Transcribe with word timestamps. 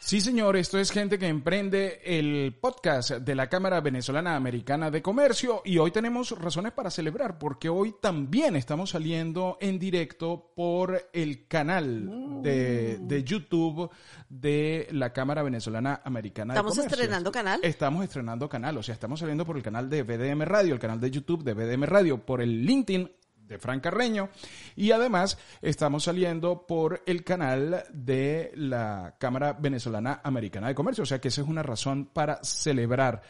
Sí, 0.00 0.20
señor, 0.20 0.56
esto 0.56 0.78
es 0.78 0.90
gente 0.90 1.18
que 1.18 1.26
emprende 1.26 2.00
el 2.04 2.56
podcast 2.58 3.10
de 3.10 3.34
la 3.34 3.48
Cámara 3.48 3.80
Venezolana 3.80 4.36
Americana 4.36 4.90
de 4.90 5.02
Comercio 5.02 5.60
y 5.64 5.76
hoy 5.78 5.90
tenemos 5.90 6.30
razones 6.30 6.72
para 6.72 6.90
celebrar 6.90 7.36
porque 7.38 7.68
hoy 7.68 7.94
también 8.00 8.56
estamos 8.56 8.90
saliendo 8.90 9.58
en 9.60 9.78
directo 9.78 10.52
por 10.54 11.10
el 11.12 11.46
canal 11.46 12.42
de, 12.42 12.98
de 13.00 13.24
YouTube 13.24 13.90
de 14.30 14.88
la 14.92 15.12
Cámara 15.12 15.42
Venezolana 15.42 16.00
Americana 16.04 16.54
de 16.54 16.60
Comercio. 16.60 16.82
¿Estamos 16.84 16.98
estrenando 16.98 17.32
canal? 17.32 17.60
Estamos 17.62 18.04
estrenando 18.04 18.48
canal, 18.48 18.78
o 18.78 18.82
sea, 18.82 18.94
estamos 18.94 19.20
saliendo 19.20 19.44
por 19.44 19.56
el 19.56 19.62
canal 19.62 19.90
de 19.90 20.04
BDM 20.04 20.42
Radio, 20.42 20.72
el 20.72 20.80
canal 20.80 21.00
de 21.00 21.10
YouTube 21.10 21.42
de 21.42 21.54
BDM 21.54 21.82
Radio, 21.84 22.24
por 22.24 22.40
el 22.40 22.64
LinkedIn 22.64 23.10
de 23.48 23.58
Fran 23.58 23.80
Carreño 23.80 24.28
y 24.76 24.92
además 24.92 25.38
estamos 25.62 26.04
saliendo 26.04 26.66
por 26.66 27.02
el 27.06 27.24
canal 27.24 27.84
de 27.92 28.52
la 28.54 29.16
Cámara 29.18 29.54
Venezolana 29.54 30.20
Americana 30.22 30.68
de 30.68 30.74
Comercio, 30.74 31.02
o 31.02 31.06
sea 31.06 31.20
que 31.20 31.28
esa 31.28 31.40
es 31.40 31.48
una 31.48 31.62
razón 31.62 32.06
para 32.06 32.42
celebrar. 32.44 33.22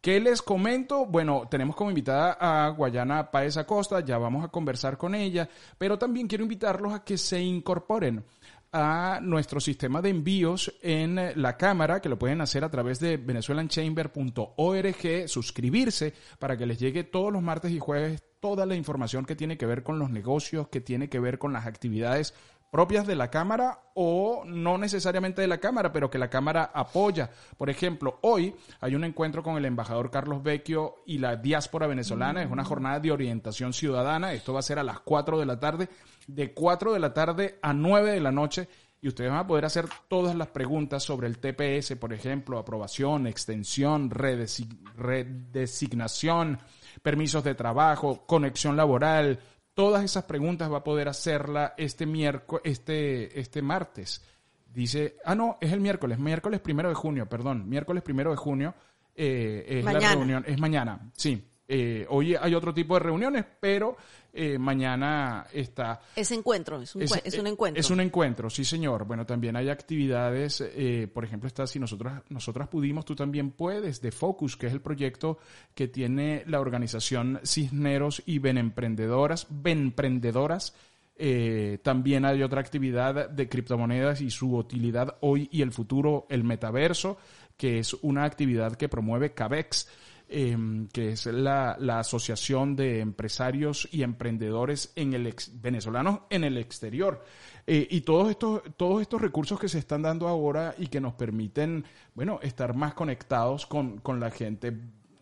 ¿Qué 0.00 0.20
les 0.20 0.42
comento? 0.42 1.06
Bueno, 1.06 1.46
tenemos 1.48 1.76
como 1.76 1.90
invitada 1.90 2.32
a 2.32 2.68
Guayana 2.70 3.30
Paez 3.30 3.56
Acosta, 3.56 4.00
ya 4.00 4.18
vamos 4.18 4.44
a 4.44 4.48
conversar 4.48 4.98
con 4.98 5.14
ella, 5.14 5.48
pero 5.78 5.96
también 5.96 6.26
quiero 6.26 6.42
invitarlos 6.42 6.92
a 6.92 7.04
que 7.04 7.16
se 7.16 7.40
incorporen 7.40 8.24
a 8.72 9.20
nuestro 9.22 9.60
sistema 9.60 10.02
de 10.02 10.08
envíos 10.08 10.74
en 10.82 11.40
la 11.40 11.56
cámara, 11.56 12.00
que 12.00 12.08
lo 12.08 12.18
pueden 12.18 12.40
hacer 12.40 12.64
a 12.64 12.70
través 12.70 12.98
de 12.98 13.16
venezuelanchamber.org, 13.16 15.28
suscribirse 15.28 16.14
para 16.38 16.56
que 16.56 16.66
les 16.66 16.80
llegue 16.80 17.04
todos 17.04 17.32
los 17.32 17.42
martes 17.42 17.70
y 17.70 17.78
jueves 17.78 18.20
toda 18.42 18.66
la 18.66 18.74
información 18.74 19.24
que 19.24 19.36
tiene 19.36 19.56
que 19.56 19.66
ver 19.66 19.84
con 19.84 20.00
los 20.00 20.10
negocios, 20.10 20.66
que 20.66 20.80
tiene 20.80 21.08
que 21.08 21.20
ver 21.20 21.38
con 21.38 21.52
las 21.52 21.64
actividades 21.64 22.34
propias 22.72 23.06
de 23.06 23.14
la 23.14 23.30
Cámara 23.30 23.78
o 23.94 24.42
no 24.44 24.78
necesariamente 24.78 25.42
de 25.42 25.46
la 25.46 25.58
Cámara, 25.58 25.92
pero 25.92 26.10
que 26.10 26.18
la 26.18 26.28
Cámara 26.28 26.72
apoya. 26.74 27.30
Por 27.56 27.70
ejemplo, 27.70 28.18
hoy 28.22 28.52
hay 28.80 28.96
un 28.96 29.04
encuentro 29.04 29.44
con 29.44 29.56
el 29.56 29.64
embajador 29.64 30.10
Carlos 30.10 30.42
Vecchio 30.42 30.96
y 31.06 31.18
la 31.18 31.36
diáspora 31.36 31.86
venezolana. 31.86 32.42
Es 32.42 32.50
una 32.50 32.64
jornada 32.64 32.98
de 32.98 33.12
orientación 33.12 33.72
ciudadana. 33.72 34.32
Esto 34.32 34.52
va 34.52 34.58
a 34.58 34.62
ser 34.62 34.80
a 34.80 34.82
las 34.82 34.98
4 35.00 35.38
de 35.38 35.46
la 35.46 35.60
tarde, 35.60 35.88
de 36.26 36.52
4 36.52 36.94
de 36.94 36.98
la 36.98 37.14
tarde 37.14 37.60
a 37.62 37.72
9 37.72 38.10
de 38.10 38.20
la 38.20 38.32
noche. 38.32 38.68
Y 39.00 39.06
ustedes 39.06 39.30
van 39.30 39.38
a 39.38 39.46
poder 39.46 39.66
hacer 39.66 39.86
todas 40.08 40.34
las 40.34 40.48
preguntas 40.48 41.04
sobre 41.04 41.28
el 41.28 41.38
TPS, 41.38 41.94
por 41.96 42.12
ejemplo, 42.12 42.58
aprobación, 42.58 43.28
extensión, 43.28 44.10
redesignación, 44.10 46.58
permisos 47.02 47.44
de 47.44 47.54
trabajo, 47.54 48.24
conexión 48.26 48.76
laboral, 48.76 49.40
todas 49.74 50.04
esas 50.04 50.24
preguntas 50.24 50.70
va 50.70 50.78
a 50.78 50.84
poder 50.84 51.08
hacerla 51.08 51.74
este 51.76 52.06
miércoles, 52.06 52.62
este, 52.64 53.38
este 53.38 53.62
martes. 53.62 54.24
Dice, 54.66 55.16
ah, 55.24 55.34
no, 55.34 55.58
es 55.60 55.72
el 55.72 55.80
miércoles, 55.80 56.18
miércoles 56.18 56.60
primero 56.60 56.88
de 56.88 56.94
junio, 56.94 57.28
perdón, 57.28 57.68
miércoles 57.68 58.02
primero 58.02 58.30
de 58.30 58.36
junio 58.36 58.74
eh, 59.14 59.64
es 59.68 59.84
la 59.84 59.98
reunión, 59.98 60.44
es 60.46 60.58
mañana, 60.58 61.10
sí. 61.14 61.51
Eh, 61.74 62.04
hoy 62.10 62.34
hay 62.34 62.54
otro 62.54 62.74
tipo 62.74 62.92
de 62.92 63.00
reuniones, 63.00 63.46
pero 63.58 63.96
eh, 64.30 64.58
mañana 64.58 65.46
está... 65.50 66.02
Es 66.14 66.30
encuentro, 66.30 66.78
es 66.82 66.94
un, 66.94 67.00
es, 67.00 67.38
un, 67.38 67.46
encuentro. 67.46 67.80
Es 67.80 67.88
un 67.88 68.00
encuentro, 68.00 68.50
sí 68.50 68.62
señor. 68.62 69.06
Bueno, 69.06 69.24
también 69.24 69.56
hay 69.56 69.70
actividades, 69.70 70.60
eh, 70.60 71.08
por 71.10 71.24
ejemplo, 71.24 71.46
está 71.46 71.66
si 71.66 71.78
nosotros, 71.78 72.12
nosotras 72.28 72.68
pudimos, 72.68 73.06
tú 73.06 73.16
también 73.16 73.52
puedes, 73.52 74.02
de 74.02 74.12
Focus, 74.12 74.54
que 74.54 74.66
es 74.66 74.74
el 74.74 74.82
proyecto 74.82 75.38
que 75.74 75.88
tiene 75.88 76.44
la 76.46 76.60
organización 76.60 77.40
Cisneros 77.42 78.22
y 78.26 78.38
Benemprendedoras, 78.38 79.46
Benemprendedoras. 79.48 80.74
Eh, 81.16 81.78
también 81.82 82.26
hay 82.26 82.42
otra 82.42 82.60
actividad 82.60 83.30
de 83.30 83.48
criptomonedas 83.48 84.20
y 84.20 84.28
su 84.28 84.58
utilidad 84.58 85.16
hoy 85.22 85.48
y 85.50 85.62
el 85.62 85.72
futuro, 85.72 86.26
el 86.28 86.44
metaverso, 86.44 87.16
que 87.56 87.78
es 87.78 87.94
una 88.02 88.24
actividad 88.24 88.76
que 88.76 88.90
promueve 88.90 89.32
CABEX 89.32 89.88
Em, 90.34 90.88
que 90.88 91.12
es 91.12 91.26
la, 91.26 91.76
Asociación 91.98 92.74
de 92.74 93.00
Empresarios 93.00 93.86
y 93.92 94.02
Emprendedores 94.02 94.90
en 94.96 95.12
el 95.12 95.34
venezolanos 95.60 96.20
en 96.30 96.44
el 96.44 96.56
exterior. 96.56 97.22
Eh, 97.66 97.86
y 97.90 98.00
todos 98.00 98.30
estos, 98.30 98.62
todos 98.78 99.02
estos 99.02 99.20
recursos 99.20 99.60
que 99.60 99.68
se 99.68 99.78
están 99.78 100.00
dando 100.00 100.28
ahora 100.28 100.74
y 100.78 100.86
que 100.86 101.02
nos 101.02 101.12
permiten, 101.12 101.84
bueno, 102.14 102.40
estar 102.42 102.74
más 102.74 102.94
conectados 102.94 103.66
con, 103.66 103.98
con 103.98 104.20
la 104.20 104.30
gente. 104.30 104.72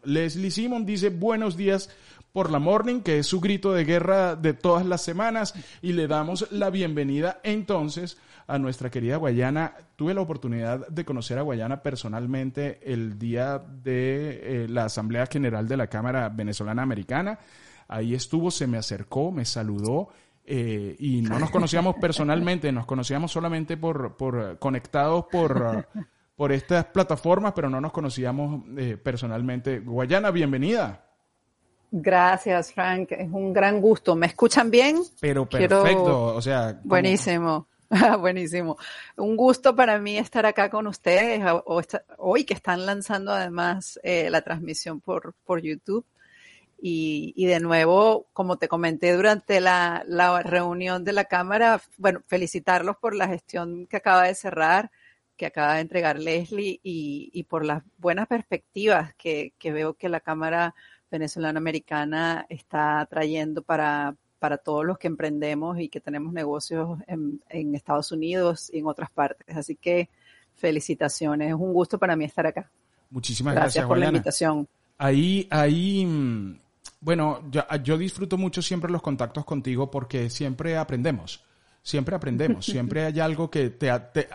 Leslie 0.05 0.53
Simon 0.53 0.87
dice 0.87 1.09
buenos 1.09 1.57
días 1.57 1.91
por 2.33 2.53
la 2.53 2.61
morning, 2.61 3.01
que 3.01 3.19
es 3.19 3.27
su 3.27 3.41
grito 3.41 3.73
de 3.73 3.85
guerra 3.85 4.37
de 4.37 4.55
todas 4.55 4.87
las 4.87 5.03
semanas, 5.03 5.55
y 5.83 5.93
le 5.93 6.07
damos 6.07 6.53
la 6.53 6.71
bienvenida 6.71 7.41
entonces 7.43 8.17
a 8.51 8.59
nuestra 8.59 8.91
querida 8.91 9.17
Guayana. 9.17 9.75
Tuve 9.97 10.13
la 10.13 10.21
oportunidad 10.21 10.89
de 10.89 11.05
conocer 11.05 11.39
a 11.39 11.43
Guayana 11.43 11.83
personalmente 11.83 12.81
el 12.83 13.19
día 13.19 13.59
de 13.59 14.65
eh, 14.65 14.69
la 14.69 14.85
Asamblea 14.87 15.27
General 15.27 15.67
de 15.69 15.77
la 15.77 15.87
Cámara 15.87 16.29
Venezolana 16.29 16.83
Americana. 16.83 17.39
Ahí 17.87 18.15
estuvo, 18.15 18.51
se 18.51 18.67
me 18.67 18.79
acercó, 18.79 19.31
me 19.31 19.45
saludó. 19.45 20.09
Eh, 20.45 20.97
y 20.99 21.23
no 21.23 21.39
nos 21.39 21.51
conocíamos 21.51 21.95
personalmente, 22.01 22.73
nos 22.73 22.87
conocíamos 22.87 23.31
solamente 23.31 23.77
por, 23.77 24.17
por 24.17 24.59
conectados 24.59 25.27
por, 25.31 25.87
por 26.35 26.51
estas 26.51 26.87
plataformas, 26.87 27.53
pero 27.55 27.71
no 27.71 27.81
nos 27.81 27.93
conocíamos 27.93 28.65
eh, 28.77 28.97
personalmente. 28.97 29.79
Guayana, 29.79 30.31
bienvenida. 30.33 31.05
Gracias, 31.93 32.73
Frank. 32.73 33.13
Es 33.13 33.29
un 33.31 33.53
gran 33.53 33.81
gusto. 33.81 34.15
¿Me 34.17 34.27
escuchan 34.27 34.71
bien? 34.71 34.99
Pero 35.21 35.49
perfecto, 35.49 36.35
o 36.35 36.43
sea. 36.43 36.81
Buenísimo. 36.85 37.70
Buenísimo. 38.21 38.77
Un 39.17 39.37
gusto 39.37 39.75
para 39.75 39.99
mí 39.99 40.17
estar 40.17 40.47
acá 40.47 40.71
con 40.71 40.87
ustedes 40.87 41.43
hoy 42.19 42.45
que 42.45 42.55
están 42.55 42.87
lanzando 42.87 43.33
además 43.33 43.99
eh, 44.05 44.31
la 44.31 44.43
transmisión 44.43 45.01
por, 45.01 45.35
por 45.45 45.61
YouTube. 45.61 46.07
Y, 46.83 47.35
y, 47.37 47.47
de 47.47 47.61
nuevo, 47.61 48.29
como 48.33 48.57
te 48.57 48.69
comenté 48.69 49.13
durante 49.15 49.61
la, 49.61 50.03
la, 50.07 50.43
reunión 50.43 51.05
de 51.05 51.13
la 51.13 51.27
Cámara, 51.27 51.83
bueno, 51.99 52.23
felicitarlos 52.27 52.97
por 52.97 53.15
la 53.15 53.29
gestión 53.29 53.87
que 53.87 53.99
acaba 53.99 54.25
de 54.25 54.35
cerrar, 54.35 54.91
que 55.37 55.45
acaba 55.47 55.75
de 55.75 55.83
entregar 55.83 56.19
Leslie 56.19 56.81
y, 56.83 57.31
y 57.35 57.43
por 57.45 57.67
las 57.67 57.83
buenas 57.99 58.29
perspectivas 58.29 59.15
que, 59.17 59.53
que 59.59 59.73
veo 59.73 59.95
que 59.95 60.09
la 60.09 60.21
Cámara 60.21 60.75
venezolana 61.11 61.59
americana 61.59 62.47
está 62.49 63.07
trayendo 63.11 63.63
para, 63.63 64.17
para 64.41 64.59
todos 64.59 64.85
los 64.85 64.99
que 64.99 65.07
emprendemos 65.07 65.79
y 65.79 65.89
que 65.89 66.01
tenemos 66.01 66.33
negocios 66.33 66.99
en, 67.07 67.41
en 67.49 67.75
Estados 67.77 68.11
Unidos 68.11 68.71
y 68.73 68.79
en 68.79 68.87
otras 68.87 69.11
partes. 69.11 69.57
Así 69.57 69.77
que 69.77 70.09
felicitaciones, 70.57 71.49
es 71.49 71.55
un 71.55 71.73
gusto 71.73 71.99
para 71.99 72.17
mí 72.17 72.25
estar 72.25 72.47
acá. 72.47 72.69
Muchísimas 73.11 73.55
gracias, 73.55 73.75
gracias 73.75 73.87
por 73.87 73.99
la 73.99 74.07
invitación. 74.07 74.69
Ahí, 74.99 75.47
ahí, 75.51 76.05
mm, 76.05 76.59
bueno, 77.01 77.43
yo, 77.51 77.63
yo 77.85 77.97
disfruto 77.97 78.37
mucho 78.37 78.63
siempre 78.63 78.91
los 78.91 79.03
contactos 79.03 79.45
contigo 79.45 79.91
porque 79.91 80.29
siempre 80.31 80.77
aprendemos 80.77 81.45
siempre 81.83 82.15
aprendemos, 82.15 82.65
siempre 82.65 83.05
hay 83.05 83.21
algo 83.21 83.51
que 83.51 83.71
te, 83.71 83.91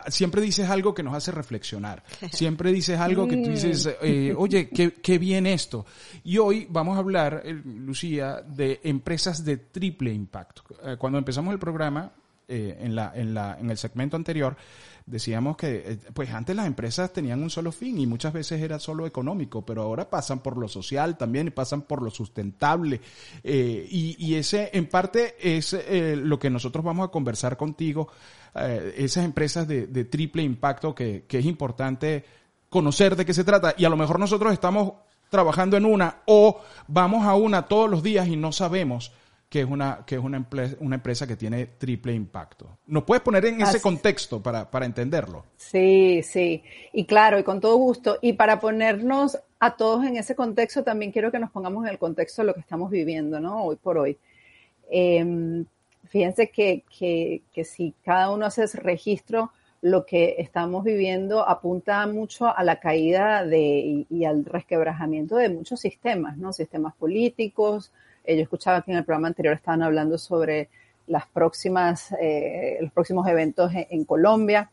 siempre 0.07 0.42
dices 0.42 0.69
algo 0.69 0.94
que 0.94 1.03
nos 1.03 1.13
hace 1.13 1.31
reflexionar, 1.31 2.03
siempre 2.31 2.71
dices 2.71 3.00
algo 3.00 3.27
que 3.27 3.38
tú 3.38 3.50
dices, 3.50 3.89
eh, 4.01 4.33
oye, 4.36 4.69
qué, 4.69 4.94
qué, 4.94 5.18
bien 5.18 5.45
esto. 5.45 5.86
Y 6.24 6.38
hoy 6.38 6.68
vamos 6.69 6.95
a 6.97 7.00
hablar, 7.00 7.42
eh, 7.45 7.53
Lucía, 7.53 8.42
de 8.42 8.81
empresas 8.83 9.45
de 9.45 9.57
triple 9.57 10.13
impacto. 10.13 10.63
Eh, 10.83 10.95
cuando 10.97 11.18
empezamos 11.18 11.53
el 11.53 11.59
programa, 11.59 12.12
eh, 12.47 12.77
en, 12.80 12.95
la, 12.95 13.12
en, 13.15 13.33
la, 13.33 13.57
en 13.59 13.69
el 13.69 13.77
segmento 13.77 14.15
anterior, 14.15 14.56
decíamos 15.06 15.57
que 15.57 15.83
eh, 15.86 16.00
pues 16.13 16.30
antes 16.31 16.56
las 16.56 16.68
empresas 16.68 17.12
tenían 17.12 17.42
un 17.42 17.50
solo 17.50 17.71
fin 17.71 17.97
y 17.97 18.07
muchas 18.07 18.33
veces 18.33 18.62
era 18.62 18.80
solo 18.80 19.06
económico, 19.06 19.65
pero 19.65 19.81
ahora 19.81 20.09
pasan 20.09 20.39
por 20.39 20.57
lo 20.57 20.68
social 20.68 21.18
también 21.18 21.47
y 21.47 21.51
pasan 21.51 21.83
por 21.83 22.01
lo 22.01 22.12
sustentable. 22.12 23.01
Eh, 23.44 23.88
y, 23.89 24.36
ese 24.36 24.69
en 24.74 24.88
parte 24.88 25.36
es 25.39 25.75
lo 26.18 26.38
que 26.38 26.50
nosotros 26.50 26.83
vamos 26.83 27.07
a 27.07 27.12
conversar 27.12 27.56
contigo, 27.56 28.09
esas 28.95 29.25
empresas 29.25 29.68
de, 29.68 29.88
de 29.88 30.06
triple 30.06 30.44
impacto 30.44 30.94
que, 30.94 31.25
que 31.27 31.39
es 31.39 31.45
importante 31.45 32.25
conocer 32.69 33.15
de 33.15 33.25
qué 33.25 33.33
se 33.33 33.44
trata 33.44 33.74
y 33.77 33.86
a 33.86 33.89
lo 33.89 33.97
mejor 33.97 34.19
nosotros 34.19 34.51
estamos 34.51 34.94
trabajando 35.30 35.77
en 35.77 35.86
una 35.86 36.21
o 36.25 36.62
vamos 36.88 37.25
a 37.25 37.36
una 37.36 37.63
todos 37.63 37.89
los 37.89 38.03
días 38.03 38.27
y 38.27 38.36
no 38.36 38.51
sabemos 38.51 39.12
que 39.56 39.62
es 39.62 39.69
una, 39.69 40.04
que 40.06 40.16
es 40.16 40.22
una, 40.22 40.36
empresa, 40.36 40.75
una 40.81 40.96
empresa 40.96 41.25
que 41.25 41.38
tiene 41.38 41.66
triple 41.66 42.12
impacto. 42.12 42.78
¿Nos 42.88 43.06
puedes 43.06 43.24
poner 43.24 43.46
en 43.46 43.62
ese 43.62 43.80
contexto 43.80 44.44
para, 44.44 44.69
para 44.69 44.86
entenderlo? 44.86 45.46
Sí, 45.56 46.22
sí. 46.24 46.62
Y 46.92 47.06
claro, 47.06 47.40
y 47.40 47.44
con 47.44 47.62
todo 47.62 47.78
gusto. 47.78 48.18
Y 48.22 48.34
para 48.34 48.60
ponernos 48.60 49.40
a 49.60 49.78
todos 49.78 50.06
en 50.06 50.18
ese 50.18 50.36
contexto, 50.36 50.84
también 50.84 51.13
quiero 51.13 51.31
que 51.31 51.40
nos 51.40 51.52
pongamos 51.52 51.86
en 51.86 51.92
el 51.92 51.98
contexto 51.98 52.42
de 52.42 52.48
lo 52.48 52.54
que 52.54 52.60
estamos 52.60 52.92
viviendo, 52.92 53.40
¿no? 53.40 53.63
Hoy 53.63 53.78
por 53.78 53.98
hoy. 53.98 54.18
Eh, 54.92 55.63
fíjense 56.10 56.50
que, 56.50 56.84
que, 57.00 57.42
que, 57.54 57.63
si 57.63 57.94
cada 58.04 58.31
uno 58.31 58.48
hace 58.48 58.66
ese 58.66 58.81
registro, 58.81 59.54
lo 59.81 60.06
que 60.06 60.36
estamos 60.38 60.84
viviendo 60.84 61.48
apunta 61.48 62.06
mucho 62.07 62.54
a 62.54 62.62
la 62.66 62.81
caída 62.81 63.46
de, 63.46 63.60
y, 63.60 64.07
y 64.10 64.25
al 64.25 64.44
resquebrajamiento 64.44 65.38
de 65.38 65.48
muchos 65.48 65.80
sistemas, 65.80 66.36
¿no? 66.36 66.52
Sistemas 66.52 66.94
políticos, 66.96 67.94
yo 68.27 68.42
escuchaba 68.42 68.81
que 68.81 68.92
en 68.92 68.98
el 68.98 69.06
programa 69.06 69.27
anterior 69.27 69.54
estaban 69.54 69.83
hablando 69.83 70.18
sobre 70.18 70.69
las 71.07 71.27
próximas, 71.27 72.13
eh, 72.19 72.77
los 72.81 72.92
próximos 72.92 73.27
eventos 73.27 73.74
en, 73.74 73.88
en 73.89 74.06
Colombia. 74.06 74.69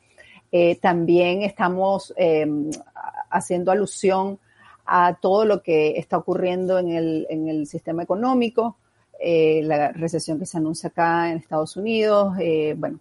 Eh, 0.50 0.76
también 0.76 1.42
estamos 1.42 2.12
eh, 2.16 2.46
haciendo 3.30 3.72
alusión 3.72 4.38
a 4.84 5.14
todo 5.14 5.44
lo 5.44 5.62
que 5.62 5.98
está 5.98 6.18
ocurriendo 6.18 6.78
en 6.78 6.90
el, 6.90 7.26
en 7.30 7.48
el 7.48 7.66
sistema 7.66 8.02
económico, 8.02 8.76
la 9.24 9.92
recesión 9.92 10.40
que 10.40 10.46
se 10.46 10.58
anuncia 10.58 10.88
acá 10.88 11.30
en 11.30 11.38
Estados 11.38 11.76
Unidos. 11.76 12.34
bueno, 12.76 12.98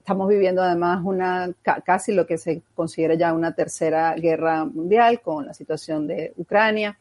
estamos 0.00 0.28
viviendo 0.28 0.60
además 0.60 1.02
una 1.04 1.54
casi 1.84 2.12
lo 2.12 2.26
que 2.26 2.36
se 2.36 2.62
considera 2.74 3.14
ya 3.14 3.32
una 3.32 3.54
tercera 3.54 4.12
guerra 4.16 4.64
mundial 4.64 5.20
con 5.20 5.46
la 5.46 5.54
situación 5.54 6.08
de 6.08 6.32
Ucrania. 6.36 6.98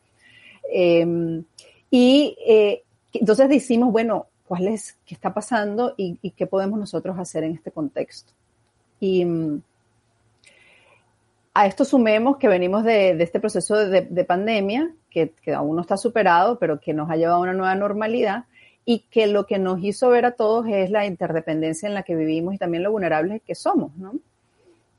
Y 1.89 2.37
eh, 2.45 2.83
entonces 3.13 3.49
decimos, 3.49 3.91
bueno, 3.91 4.27
¿cuál 4.47 4.67
es, 4.67 4.97
qué 5.05 5.15
está 5.15 5.33
pasando 5.33 5.93
y, 5.97 6.17
y, 6.21 6.31
qué 6.31 6.47
podemos 6.47 6.79
nosotros 6.79 7.17
hacer 7.17 7.43
en 7.43 7.55
este 7.55 7.71
contexto? 7.71 8.33
Y 8.99 9.23
um, 9.25 9.61
a 11.53 11.65
esto 11.65 11.85
sumemos 11.85 12.37
que 12.37 12.47
venimos 12.47 12.83
de, 12.83 13.15
de 13.15 13.23
este 13.23 13.39
proceso 13.39 13.75
de, 13.75 14.01
de 14.01 14.23
pandemia, 14.25 14.91
que, 15.09 15.33
que, 15.41 15.53
aún 15.53 15.75
no 15.75 15.81
está 15.81 15.97
superado, 15.97 16.59
pero 16.59 16.79
que 16.79 16.93
nos 16.93 17.09
ha 17.09 17.15
llevado 17.15 17.37
a 17.37 17.41
una 17.41 17.53
nueva 17.53 17.75
normalidad 17.75 18.45
y 18.85 18.99
que 19.11 19.27
lo 19.27 19.45
que 19.45 19.59
nos 19.59 19.83
hizo 19.83 20.09
ver 20.09 20.25
a 20.25 20.31
todos 20.31 20.65
es 20.67 20.89
la 20.89 21.05
interdependencia 21.05 21.87
en 21.87 21.93
la 21.93 22.03
que 22.03 22.15
vivimos 22.15 22.53
y 22.53 22.57
también 22.57 22.83
lo 22.83 22.91
vulnerables 22.91 23.41
que 23.43 23.55
somos, 23.55 23.95
¿no? 23.97 24.13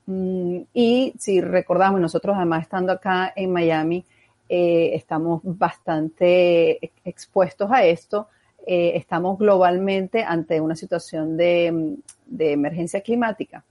Mm, 0.05 0.61
y 0.73 1.13
si 1.17 1.41
recordamos, 1.41 1.99
nosotros 1.99 2.35
además 2.35 2.63
estando 2.63 2.91
acá 2.91 3.31
en 3.35 3.51
Miami, 3.51 4.05
eh, 4.53 4.95
estamos 4.95 5.39
bastante 5.45 6.91
expuestos 7.05 7.71
a 7.71 7.85
esto. 7.85 8.27
Eh, 8.67 8.97
estamos 8.97 9.39
globalmente 9.39 10.25
ante 10.25 10.59
una 10.59 10.75
situación 10.75 11.37
de, 11.37 11.95
emergencia 12.37 12.99
climática 12.99 13.63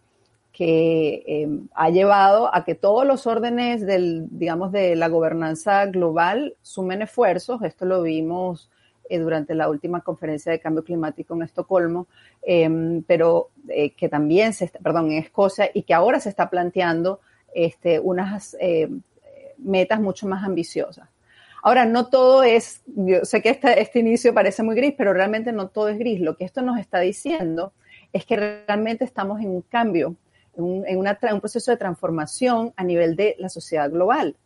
que 0.51 1.23
eh, 1.27 1.49
ha 1.75 1.91
llevado 1.91 2.55
a 2.55 2.65
que 2.65 2.75
todos 2.75 3.07
los 3.07 3.27
órdenes 3.27 3.85
del, 3.85 4.27
digamos, 4.31 4.73
de 4.73 4.97
la 4.97 5.09
gobernanza 5.09 5.85
global 5.85 6.57
sumen 6.63 7.03
esfuerzos. 7.03 7.61
Esto 7.61 7.85
lo 7.85 8.03
vimos 8.03 8.71
eh, 9.11 9.19
durante 9.19 9.55
la 9.55 9.69
última 9.69 10.01
conferencia 10.01 10.51
de 10.51 10.61
cambio 10.61 10.83
climático 10.83 11.35
en 11.35 11.43
Estocolmo, 11.43 12.07
eh, 12.41 13.03
pero 13.07 13.51
que 13.69 14.09
también 14.09 14.55
se, 14.55 14.69
perdón, 14.83 15.13
en 15.13 15.19
Escocia 15.19 15.71
y 15.75 15.83
que 15.83 15.93
ahora 15.93 16.21
se 16.21 16.31
está 16.31 16.49
planteando 16.49 17.21
este, 17.53 18.01
unas 18.01 18.57
metas 19.63 20.01
mucho 20.01 20.27
más 20.27 20.45
ambiciosas. 20.45 21.09
Ahora, 21.63 21.85
no 21.85 22.07
todo 22.07 22.43
es, 22.43 22.83
yo 22.87 23.25
sé 23.25 23.43
que 23.43 23.59
este, 23.77 23.99
inicio 23.99 24.33
parece 24.33 24.63
muy 24.63 24.75
gris, 24.75 24.95
pero 24.97 25.13
realmente 25.13 25.53
no 25.53 25.69
todo 25.69 25.89
es 25.89 25.99
gris. 25.99 26.21
Lo 26.21 26.37
que 26.37 26.45
esto 26.45 26.63
nos 26.63 26.79
está 26.79 27.01
diciendo 27.01 27.73
es 28.13 28.25
que 28.25 28.37
realmente 28.37 29.05
estamos 29.05 29.41
en 29.41 29.51
un 29.51 29.63
cambio, 29.63 30.17
en 30.57 30.99
un, 30.99 31.41
proceso 31.41 31.71
de 31.71 31.77
transformación 31.77 32.73
a 32.77 32.85
nivel 32.85 33.15
de 33.15 33.37
la 33.39 33.49
sociedad 33.49 33.91
global. 33.91 34.37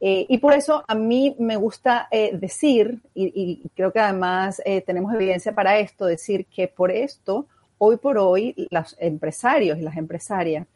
Eh, 0.00 0.26
y 0.28 0.38
por 0.38 0.52
eso 0.52 0.84
a 0.88 0.96
mí 0.96 1.36
me 1.38 1.54
gusta 1.54 2.08
eh, 2.10 2.36
decir, 2.36 3.00
y, 3.14 3.32
y, 3.34 3.68
creo 3.76 3.92
que 3.92 4.00
además 4.00 4.60
eh, 4.64 4.80
tenemos 4.80 5.14
evidencia 5.14 5.54
para 5.54 5.78
esto, 5.78 6.06
decir 6.06 6.46
que 6.46 6.66
por 6.66 6.90
esto, 6.90 7.46
hoy 7.78 7.98
por 7.98 8.18
hoy, 8.18 8.66
los 8.70 8.96
empresarios 8.98 9.78
y 9.78 9.82
las 9.82 9.96
empresarias 9.96 10.66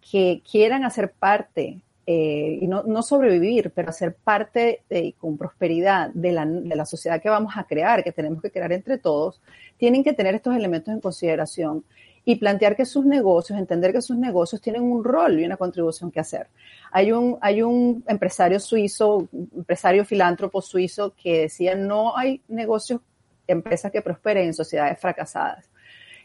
que 0.00 0.42
quieran 0.50 0.84
hacer 0.84 1.12
parte 1.12 1.82
eh, 2.12 2.58
y 2.60 2.66
no, 2.66 2.82
no, 2.82 3.04
sobrevivir, 3.04 3.70
pero 3.72 3.90
hacer 3.90 4.16
parte 4.16 4.82
de, 4.90 5.14
con 5.16 5.38
prosperidad 5.38 6.10
de 6.12 6.32
la, 6.32 6.44
de 6.44 6.74
la, 6.74 6.84
sociedad 6.84 7.22
que 7.22 7.28
vamos 7.28 7.52
a 7.56 7.62
crear, 7.62 8.02
que 8.02 8.10
tenemos 8.10 8.42
que 8.42 8.50
crear 8.50 8.72
entre 8.72 8.98
todos, 8.98 9.40
tienen 9.76 10.02
que 10.02 10.12
tener 10.12 10.34
estos 10.34 10.56
elementos 10.56 10.92
en 10.92 11.00
consideración 11.00 11.84
y 12.24 12.34
plantear 12.34 12.74
que 12.74 12.84
sus 12.84 13.06
negocios, 13.06 13.56
entender 13.56 13.92
que 13.92 14.02
sus 14.02 14.16
negocios 14.16 14.60
tienen 14.60 14.82
un 14.82 15.04
rol 15.04 15.38
y 15.38 15.44
una 15.44 15.56
contribución 15.56 16.10
que 16.10 16.18
hacer. 16.18 16.48
Hay 16.90 17.12
un, 17.12 17.38
hay 17.40 17.62
un 17.62 18.02
empresario 18.08 18.58
suizo, 18.58 19.28
empresario 19.32 20.04
filántropo 20.04 20.60
suizo 20.60 21.14
que 21.14 21.42
decía, 21.42 21.76
no 21.76 22.16
hay 22.16 22.42
negocios, 22.48 23.02
empresas 23.46 23.92
que 23.92 24.02
prosperen 24.02 24.46
en 24.46 24.54
sociedades 24.54 24.98
fracasadas. 24.98 25.70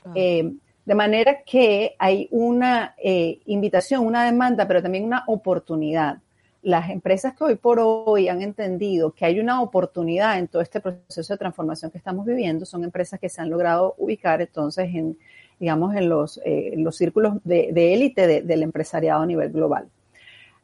Ah. 0.04 0.14
Eh, 0.16 0.52
de 0.86 0.96
manera 0.96 1.42
que 1.42 1.96
hay 1.98 2.28
una 2.32 2.96
eh, 2.98 3.40
invitación, 3.46 4.06
una 4.06 4.24
demanda, 4.24 4.68
pero 4.68 4.82
también 4.84 5.04
una 5.04 5.24
oportunidad. 5.28 6.20
Las 6.62 6.90
empresas 6.90 7.36
que 7.36 7.44
hoy 7.44 7.56
por 7.56 7.80
hoy 7.80 8.28
han 8.28 8.42
entendido 8.42 9.12
que 9.12 9.26
hay 9.26 9.40
una 9.40 9.62
oportunidad 9.62 10.38
en 10.38 10.48
todo 10.48 10.62
este 10.62 10.80
proceso 10.80 11.34
de 11.34 11.38
transformación 11.38 11.92
que 11.92 11.98
estamos 11.98 12.26
viviendo 12.26 12.66
son 12.66 12.84
empresas 12.84 13.20
que 13.20 13.30
se 13.30 13.42
han 13.42 13.50
logrado 13.50 13.96
ubicar 13.98 14.42
entonces 14.42 14.90
en, 14.94 15.18
digamos, 15.60 15.96
en 15.96 16.10
los, 16.10 16.40
eh, 16.46 16.74
los 16.78 16.96
círculos 16.96 17.36
de, 17.44 17.94
élite 17.94 18.28
de, 18.28 18.42
del 18.42 18.64
empresariado 18.64 19.22
a 19.22 19.26
nivel 19.26 19.52
global. 19.52 19.88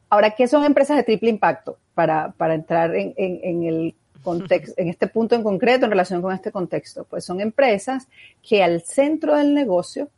Ahora, 0.08 0.30
¿qué 0.30 0.46
son 0.46 0.64
empresas 0.64 0.96
de 0.96 1.04
triple 1.04 1.30
impacto? 1.30 1.78
Para, 1.94 2.32
para 2.32 2.54
entrar 2.54 2.94
en, 2.94 3.12
en, 3.16 3.40
en 3.42 3.62
el 3.64 3.94
contexto, 4.22 4.74
en 4.80 4.88
este 4.88 5.06
punto 5.06 5.34
en 5.34 5.42
concreto, 5.42 5.84
en 5.84 5.90
relación 5.90 6.22
con 6.22 6.32
este 6.32 6.52
contexto, 6.52 7.04
pues 7.04 7.24
son 7.24 7.40
empresas 7.40 8.08
que 8.42 8.62
al 8.62 8.82
centro 8.82 9.36
del 9.36 9.54
negocio 9.54 10.08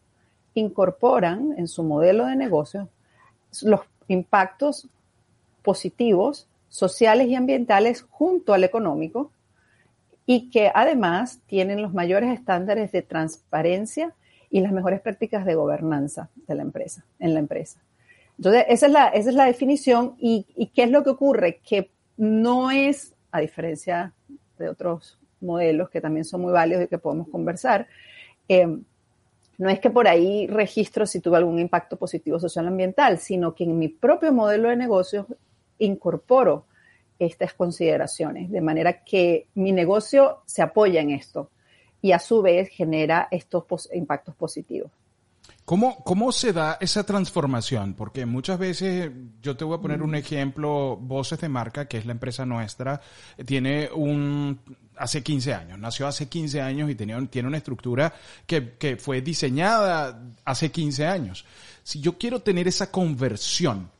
incorporan 0.54 1.54
en 1.56 1.68
su 1.68 1.82
modelo 1.82 2.26
de 2.26 2.36
negocio 2.36 2.88
los 3.62 3.80
impactos 4.08 4.88
positivos, 5.62 6.46
sociales 6.68 7.28
y 7.28 7.34
ambientales 7.34 8.02
junto 8.10 8.52
al 8.52 8.64
económico 8.64 9.30
y 10.26 10.50
que 10.50 10.70
además 10.74 11.40
tienen 11.46 11.82
los 11.82 11.92
mayores 11.92 12.32
estándares 12.32 12.92
de 12.92 13.02
transparencia 13.02 14.14
y 14.50 14.60
las 14.60 14.72
mejores 14.72 15.00
prácticas 15.00 15.44
de 15.44 15.54
gobernanza 15.54 16.30
de 16.46 16.54
la 16.54 16.62
empresa, 16.62 17.04
en 17.18 17.34
la 17.34 17.40
empresa. 17.40 17.80
Entonces, 18.38 18.64
esa 18.68 18.86
es 18.86 18.92
la, 18.92 19.08
esa 19.08 19.30
es 19.30 19.34
la 19.36 19.44
definición 19.46 20.14
y, 20.18 20.46
y 20.56 20.66
qué 20.66 20.84
es 20.84 20.90
lo 20.90 21.04
que 21.04 21.10
ocurre, 21.10 21.60
que 21.66 21.90
no 22.16 22.70
es 22.70 23.13
a 23.34 23.40
diferencia 23.40 24.12
de 24.58 24.68
otros 24.68 25.18
modelos 25.40 25.90
que 25.90 26.00
también 26.00 26.24
son 26.24 26.42
muy 26.42 26.52
válidos 26.52 26.84
y 26.84 26.86
que 26.86 26.98
podemos 26.98 27.28
conversar. 27.28 27.88
Eh, 28.48 28.78
no 29.58 29.68
es 29.68 29.80
que 29.80 29.90
por 29.90 30.06
ahí 30.06 30.46
registro 30.46 31.04
si 31.04 31.18
tuve 31.18 31.36
algún 31.36 31.58
impacto 31.58 31.96
positivo 31.96 32.38
social 32.38 32.68
ambiental, 32.68 33.18
sino 33.18 33.52
que 33.52 33.64
en 33.64 33.76
mi 33.76 33.88
propio 33.88 34.32
modelo 34.32 34.68
de 34.68 34.76
negocios 34.76 35.26
incorporo 35.78 36.66
estas 37.18 37.54
consideraciones, 37.54 38.52
de 38.52 38.60
manera 38.60 39.02
que 39.02 39.48
mi 39.54 39.72
negocio 39.72 40.42
se 40.46 40.62
apoya 40.62 41.00
en 41.00 41.10
esto 41.10 41.50
y 42.02 42.12
a 42.12 42.20
su 42.20 42.40
vez 42.40 42.68
genera 42.68 43.26
estos 43.32 43.90
impactos 43.92 44.36
positivos. 44.36 44.92
¿Cómo, 45.64 46.04
¿Cómo 46.04 46.30
se 46.30 46.52
da 46.52 46.76
esa 46.78 47.04
transformación? 47.06 47.94
Porque 47.94 48.26
muchas 48.26 48.58
veces, 48.58 49.10
yo 49.40 49.56
te 49.56 49.64
voy 49.64 49.78
a 49.78 49.80
poner 49.80 50.02
un 50.02 50.14
ejemplo, 50.14 50.98
Voces 51.00 51.40
de 51.40 51.48
Marca, 51.48 51.88
que 51.88 51.96
es 51.96 52.04
la 52.04 52.12
empresa 52.12 52.44
nuestra, 52.44 53.00
tiene 53.46 53.88
un, 53.94 54.60
hace 54.96 55.22
15 55.22 55.54
años, 55.54 55.78
nació 55.78 56.06
hace 56.06 56.28
15 56.28 56.60
años 56.60 56.90
y 56.90 56.94
tenía, 56.94 57.18
tiene 57.30 57.48
una 57.48 57.56
estructura 57.56 58.12
que, 58.46 58.72
que 58.72 58.96
fue 58.98 59.22
diseñada 59.22 60.22
hace 60.44 60.70
15 60.70 61.06
años. 61.06 61.46
Si 61.82 61.98
yo 62.00 62.18
quiero 62.18 62.40
tener 62.42 62.68
esa 62.68 62.90
conversión, 62.90 63.90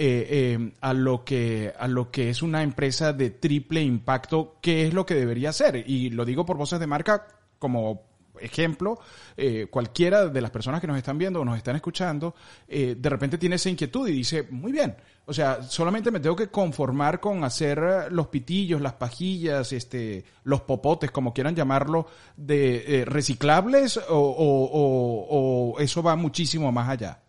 eh, 0.00 0.56
eh, 0.56 0.72
a 0.80 0.92
lo 0.92 1.24
que 1.24 1.74
a 1.76 1.88
lo 1.88 2.12
que 2.12 2.30
es 2.30 2.40
una 2.42 2.62
empresa 2.62 3.12
de 3.12 3.30
triple 3.30 3.82
impacto, 3.82 4.58
¿qué 4.62 4.86
es 4.86 4.94
lo 4.94 5.04
que 5.04 5.16
debería 5.16 5.50
hacer? 5.50 5.82
Y 5.90 6.10
lo 6.10 6.24
digo 6.24 6.46
por 6.46 6.56
voces 6.56 6.78
de 6.78 6.86
marca 6.86 7.26
como 7.58 8.07
ejemplo, 8.40 8.98
eh, 9.36 9.66
cualquiera 9.70 10.28
de 10.28 10.40
las 10.40 10.50
personas 10.50 10.80
que 10.80 10.86
nos 10.86 10.96
están 10.96 11.18
viendo 11.18 11.40
o 11.40 11.44
nos 11.44 11.56
están 11.56 11.76
escuchando, 11.76 12.34
eh, 12.66 12.96
de 12.98 13.08
repente 13.08 13.38
tiene 13.38 13.56
esa 13.56 13.70
inquietud 13.70 14.08
y 14.08 14.12
dice, 14.12 14.44
muy 14.50 14.72
bien, 14.72 14.96
o 15.26 15.32
sea, 15.32 15.62
solamente 15.62 16.10
me 16.10 16.20
tengo 16.20 16.36
que 16.36 16.48
conformar 16.48 17.20
con 17.20 17.44
hacer 17.44 18.10
los 18.10 18.28
pitillos, 18.28 18.80
las 18.80 18.94
pajillas, 18.94 19.72
este, 19.72 20.24
los 20.44 20.62
popotes, 20.62 21.10
como 21.10 21.34
quieran 21.34 21.54
llamarlo, 21.54 22.06
de 22.36 23.04
reciclables 23.06 23.96
o, 23.96 24.02
o, 24.08 25.74
o 25.74 25.80
eso 25.80 26.02
va 26.02 26.16
muchísimo 26.16 26.72
más 26.72 26.88
allá. 26.88 27.20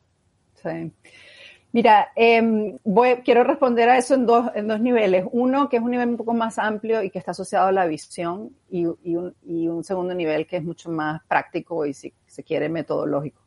Sí. 0.62 0.92
Mira, 1.71 2.11
eh, 2.15 2.41
voy, 2.83 3.17
quiero 3.23 3.43
responder 3.43 3.89
a 3.89 3.97
eso 3.97 4.15
en 4.15 4.25
dos, 4.25 4.47
en 4.55 4.67
dos 4.67 4.79
niveles. 4.81 5.25
Uno, 5.31 5.69
que 5.69 5.77
es 5.77 5.83
un 5.83 5.91
nivel 5.91 6.09
un 6.09 6.17
poco 6.17 6.33
más 6.33 6.57
amplio 6.57 7.03
y 7.03 7.11
que 7.11 7.19
está 7.19 7.31
asociado 7.31 7.67
a 7.67 7.71
la 7.71 7.85
visión, 7.85 8.51
y, 8.71 8.85
un, 8.85 9.83
segundo 9.83 10.15
nivel 10.15 10.47
que 10.47 10.57
es 10.57 10.63
mucho 10.63 10.89
más 10.89 11.21
práctico 11.27 11.85
y, 11.85 11.93
si 11.93 12.11
se 12.25 12.43
quiere, 12.43 12.69
metodológico. 12.69 13.41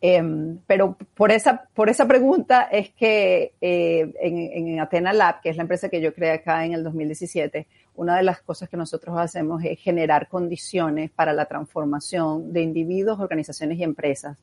Eh, 0.00 0.22
pero 0.66 0.96
por 1.14 1.30
esa, 1.32 1.68
por 1.74 1.90
esa 1.90 2.06
pregunta 2.06 2.68
es 2.70 2.90
que 2.90 3.52
eh, 3.60 4.12
en, 4.20 4.68
en, 4.68 4.80
Atena 4.80 5.12
Lab, 5.12 5.40
que 5.42 5.50
es 5.50 5.56
la 5.56 5.62
empresa 5.62 5.88
que 5.88 6.00
yo 6.00 6.14
creé 6.14 6.30
acá 6.30 6.64
en 6.64 6.72
el 6.72 6.84
2017, 6.84 7.66
una 7.96 8.16
de 8.16 8.22
las 8.22 8.40
cosas 8.40 8.68
que 8.68 8.76
nosotros 8.76 9.18
hacemos 9.18 9.62
es 9.64 9.78
generar 9.80 10.28
condiciones 10.28 11.10
para 11.10 11.32
la 11.32 11.46
transformación 11.46 12.52
de 12.52 12.62
individuos, 12.62 13.18
organizaciones 13.18 13.78
y 13.78 13.82
empresas 13.82 14.38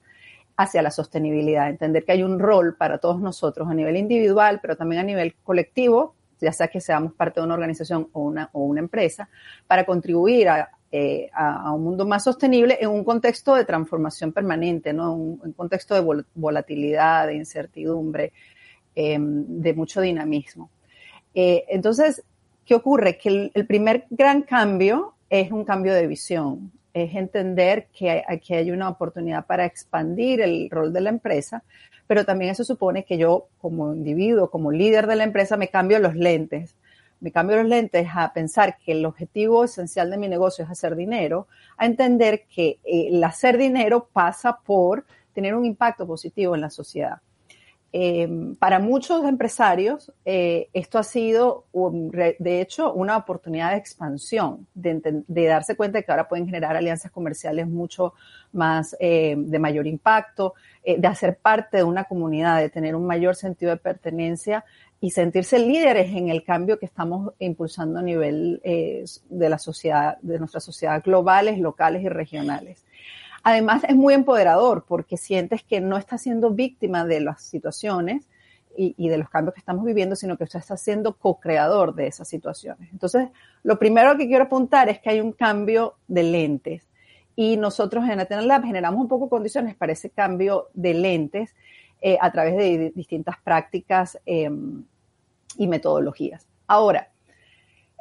hacia 0.57 0.81
la 0.81 0.91
sostenibilidad, 0.91 1.69
entender 1.69 2.03
que 2.03 2.13
hay 2.13 2.23
un 2.23 2.39
rol 2.39 2.75
para 2.75 2.97
todos 2.97 3.21
nosotros 3.21 3.69
a 3.69 3.73
nivel 3.73 3.95
individual, 3.95 4.59
pero 4.61 4.75
también 4.75 5.01
a 5.01 5.03
nivel 5.03 5.35
colectivo, 5.43 6.15
ya 6.41 6.51
sea 6.51 6.67
que 6.67 6.81
seamos 6.81 7.13
parte 7.13 7.39
de 7.39 7.45
una 7.45 7.53
organización 7.53 8.09
o 8.11 8.21
una, 8.21 8.49
o 8.53 8.61
una 8.61 8.79
empresa, 8.79 9.29
para 9.67 9.85
contribuir 9.85 10.49
a, 10.49 10.69
eh, 10.91 11.29
a, 11.33 11.71
un 11.71 11.83
mundo 11.83 12.05
más 12.05 12.23
sostenible 12.23 12.77
en 12.81 12.89
un 12.89 13.03
contexto 13.03 13.53
de 13.53 13.65
transformación 13.65 14.31
permanente, 14.31 14.93
¿no? 14.93 15.13
Un, 15.13 15.39
un 15.43 15.53
contexto 15.53 15.93
de 15.93 16.01
vol 16.01 16.25
volatilidad, 16.33 17.27
de 17.27 17.35
incertidumbre, 17.35 18.33
eh, 18.95 19.17
de 19.19 19.73
mucho 19.75 20.01
dinamismo. 20.01 20.71
Eh, 21.35 21.65
entonces, 21.69 22.23
¿qué 22.65 22.73
ocurre? 22.73 23.15
Que 23.15 23.51
el 23.53 23.67
primer 23.67 24.07
gran 24.09 24.41
cambio 24.41 25.13
es 25.29 25.51
un 25.51 25.63
cambio 25.65 25.93
de 25.93 26.07
visión 26.07 26.71
es 27.03 27.15
entender 27.15 27.87
que 27.93 28.23
aquí 28.27 28.53
hay 28.53 28.71
una 28.71 28.89
oportunidad 28.89 29.45
para 29.45 29.65
expandir 29.65 30.41
el 30.41 30.69
rol 30.69 30.93
de 30.93 31.01
la 31.01 31.09
empresa, 31.09 31.63
pero 32.07 32.25
también 32.25 32.51
eso 32.51 32.63
supone 32.63 33.03
que 33.03 33.17
yo 33.17 33.47
como 33.59 33.93
individuo, 33.93 34.49
como 34.49 34.71
líder 34.71 35.07
de 35.07 35.15
la 35.15 35.23
empresa, 35.23 35.57
me 35.57 35.67
cambio 35.67 35.99
los 35.99 36.15
lentes. 36.15 36.75
Me 37.19 37.31
cambio 37.31 37.57
los 37.57 37.67
lentes 37.67 38.07
a 38.15 38.31
pensar 38.31 38.77
que 38.77 38.91
el 38.91 39.05
objetivo 39.05 39.63
esencial 39.63 40.09
de 40.11 40.17
mi 40.17 40.27
negocio 40.27 40.63
es 40.63 40.71
hacer 40.71 40.95
dinero, 40.95 41.47
a 41.77 41.85
entender 41.85 42.45
que 42.45 42.79
eh, 42.83 43.07
el 43.09 43.23
hacer 43.23 43.57
dinero 43.57 44.07
pasa 44.13 44.59
por 44.63 45.05
tener 45.33 45.55
un 45.55 45.65
impacto 45.65 46.05
positivo 46.05 46.55
en 46.55 46.61
la 46.61 46.69
sociedad. 46.69 47.21
Eh, 47.93 48.27
para 48.59 48.79
muchos 48.79 49.23
empresarios, 49.23 50.11
eh, 50.25 50.69
esto 50.73 50.99
ha 50.99 51.03
sido, 51.03 51.65
un, 51.71 52.11
de 52.11 52.61
hecho, 52.61 52.93
una 52.93 53.17
oportunidad 53.17 53.71
de 53.71 53.77
expansión, 53.77 54.67
de, 54.73 55.23
de, 55.27 55.45
darse 55.45 55.75
cuenta 55.75 55.99
de 55.99 56.03
que 56.03 56.11
ahora 56.11 56.27
pueden 56.27 56.45
generar 56.45 56.75
alianzas 56.75 57.11
comerciales 57.11 57.67
mucho 57.67 58.13
más 58.53 58.95
eh, 58.99 59.35
de 59.37 59.59
mayor 59.59 59.87
impacto, 59.87 60.53
eh, 60.83 60.99
de 60.99 61.07
hacer 61.07 61.37
parte 61.37 61.77
de 61.77 61.83
una 61.83 62.05
comunidad, 62.05 62.59
de 62.59 62.69
tener 62.69 62.95
un 62.95 63.05
mayor 63.05 63.35
sentido 63.35 63.71
de 63.71 63.77
pertenencia 63.77 64.65
y 64.99 65.11
sentirse 65.11 65.59
líderes 65.59 66.13
en 66.15 66.29
el 66.29 66.43
cambio 66.43 66.79
que 66.79 66.87
estamos 66.87 67.33
impulsando 67.39 67.99
a 67.99 68.01
nivel 68.01 68.59
eh, 68.63 69.05
de 69.29 69.49
la 69.49 69.59
sociedad, 69.59 70.17
de 70.21 70.39
nuestra 70.39 70.59
sociedad 70.59 71.01
globales, 71.03 71.59
locales 71.59 72.03
y 72.03 72.09
regionales. 72.09 72.83
Además, 73.49 73.85
es 73.87 73.95
muy 73.95 74.13
empoderador 74.13 74.83
porque 74.85 75.15
sientes 75.15 75.63
que 75.63 75.79
no 75.79 75.95
estás 75.95 76.21
siendo 76.21 76.51
víctima 76.51 77.05
de 77.05 77.21
las 77.21 77.41
situaciones 77.41 78.27
y, 78.75 79.07
de 79.07 79.17
los 79.17 79.29
cambios 79.29 79.53
que 79.53 79.61
estamos 79.61 79.85
viviendo, 79.85 80.17
sino 80.17 80.35
que 80.35 80.43
usted 80.43 80.59
está 80.59 80.75
siendo 80.75 81.15
co-creador 81.15 81.95
de 81.95 82.07
esas 82.07 82.27
situaciones. 82.27 82.89
Entonces, 82.91 83.29
lo 83.63 83.79
primero 83.79 84.17
que 84.17 84.27
quiero 84.27 84.43
apuntar 84.43 84.89
es 84.89 84.99
que 84.99 85.11
hay 85.11 85.21
un 85.21 85.31
cambio 85.31 85.95
de 86.09 86.23
lentes 86.23 86.89
y 87.37 87.55
nosotros 87.55 88.03
en 88.09 88.47
Lab 88.49 88.65
generamos 88.65 88.99
un 88.99 89.07
poco 89.07 89.29
condiciones 89.29 89.75
para 89.75 89.93
ese 89.93 90.09
cambio 90.09 90.67
de 90.73 90.93
lentes 90.93 91.55
eh, 92.01 92.17
a 92.19 92.29
través 92.33 92.57
de 92.57 92.91
distintas 92.93 93.37
prácticas 93.41 94.19
eh, 94.25 94.51
y 95.57 95.67
metodologías. 95.67 96.45
Ahora, 96.67 97.11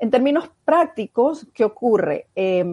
en 0.00 0.11
términos 0.11 0.50
prácticos, 0.65 1.47
¿qué 1.55 1.65
ocurre? 1.65 2.26
Eh, 2.35 2.65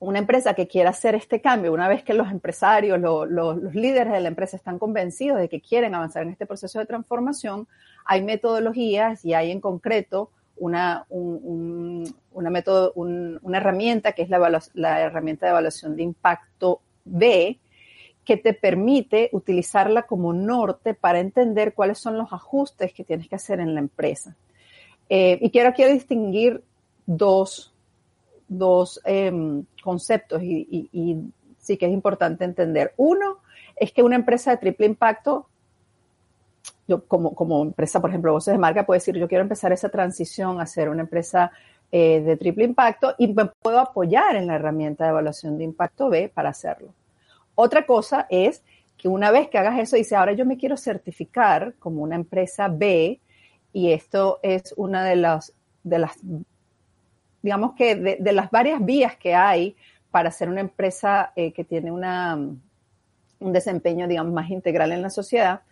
una 0.00 0.18
empresa 0.20 0.54
que 0.54 0.68
quiera 0.68 0.90
hacer 0.90 1.14
este 1.14 1.40
cambio, 1.40 1.72
una 1.72 1.88
vez 1.88 2.04
que 2.04 2.14
los 2.14 2.30
empresarios, 2.30 3.00
lo, 3.00 3.24
lo, 3.24 3.54
los 3.54 3.74
líderes 3.74 4.12
de 4.12 4.20
la 4.20 4.28
empresa 4.28 4.56
están 4.56 4.78
convencidos 4.78 5.38
de 5.38 5.48
que 5.48 5.60
quieren 5.60 5.94
avanzar 5.94 6.22
en 6.22 6.30
este 6.30 6.46
proceso 6.46 6.78
de 6.78 6.86
transformación, 6.86 7.66
hay 8.04 8.22
metodologías 8.22 9.24
y 9.24 9.34
hay 9.34 9.50
en 9.50 9.60
concreto 9.60 10.30
una, 10.56 11.04
un, 11.08 11.40
un, 11.42 12.14
una, 12.32 12.50
método, 12.50 12.92
un, 12.94 13.38
una 13.42 13.58
herramienta 13.58 14.12
que 14.12 14.22
es 14.22 14.28
la, 14.28 14.60
la 14.74 15.00
herramienta 15.00 15.46
de 15.46 15.50
evaluación 15.50 15.96
de 15.96 16.02
impacto 16.04 16.80
B, 17.04 17.58
que 18.24 18.36
te 18.36 18.52
permite 18.52 19.30
utilizarla 19.32 20.02
como 20.02 20.32
norte 20.32 20.94
para 20.94 21.18
entender 21.18 21.72
cuáles 21.72 21.98
son 21.98 22.18
los 22.18 22.32
ajustes 22.32 22.92
que 22.92 23.02
tienes 23.02 23.26
que 23.28 23.36
hacer 23.36 23.58
en 23.58 23.74
la 23.74 23.80
empresa. 23.80 24.36
Eh, 25.08 25.38
y 25.40 25.50
quiero 25.50 25.70
aquí 25.70 25.82
distinguir 25.84 26.62
dos 27.06 27.67
dos 28.48 29.00
eh, 29.04 29.32
conceptos 29.82 30.42
y, 30.42 31.30
sí 31.58 31.76
que 31.76 31.86
es 31.86 31.92
importante 31.92 32.44
entender. 32.44 32.94
Uno 32.96 33.38
es 33.76 33.92
que 33.92 34.02
una 34.02 34.16
empresa 34.16 34.50
de 34.52 34.56
triple 34.56 34.86
impacto, 34.86 35.46
yo 36.86 37.04
como, 37.06 37.34
como 37.34 37.62
empresa, 37.62 38.00
por 38.00 38.10
ejemplo, 38.10 38.32
voces 38.32 38.52
de 38.52 38.58
marca, 38.58 38.86
puede 38.86 38.98
decir, 38.98 39.16
yo 39.16 39.28
quiero 39.28 39.42
empezar 39.42 39.72
esa 39.72 39.90
transición 39.90 40.60
a 40.60 40.66
ser 40.66 40.88
una 40.88 41.02
empresa 41.02 41.52
eh, 41.90 42.20
de 42.20 42.36
triple 42.36 42.64
impacto 42.64 43.14
y 43.18 43.28
me 43.28 43.46
puedo 43.46 43.78
apoyar 43.78 44.36
en 44.36 44.46
la 44.46 44.56
herramienta 44.56 45.04
de 45.04 45.10
evaluación 45.10 45.56
de 45.56 45.64
impacto 45.64 46.08
B 46.08 46.30
para 46.32 46.50
hacerlo. 46.50 46.92
Otra 47.54 47.86
cosa 47.86 48.26
es 48.28 48.62
que 48.98 49.08
una 49.08 49.30
vez 49.30 49.48
que 49.48 49.58
hagas 49.58 49.78
eso, 49.78 49.96
dice, 49.96 50.16
ahora 50.16 50.32
yo 50.32 50.44
me 50.44 50.58
quiero 50.58 50.76
certificar 50.76 51.74
como 51.78 52.02
una 52.02 52.16
empresa 52.16 52.68
B 52.68 53.20
y 53.72 53.92
esto 53.92 54.38
es 54.42 54.74
una 54.76 55.04
de 55.04 55.16
las, 55.16 55.54
de 55.82 55.98
las 55.98 56.18
digamos 57.48 57.72
que 57.72 57.96
de, 57.96 58.32
las 58.34 58.50
varias 58.50 58.84
vías 58.84 59.16
que 59.16 59.34
hay 59.34 59.74
para 60.10 60.30
ser 60.30 60.50
una 60.50 60.60
empresa 60.60 61.32
eh, 61.34 61.50
que 61.54 61.64
tiene 61.64 61.90
una, 61.90 62.36
un 62.36 63.52
desempeño, 63.54 64.06
digamos, 64.06 64.34
más 64.34 64.50
integral 64.50 64.92
en 64.92 65.00
la 65.00 65.08
sociedad, 65.08 65.62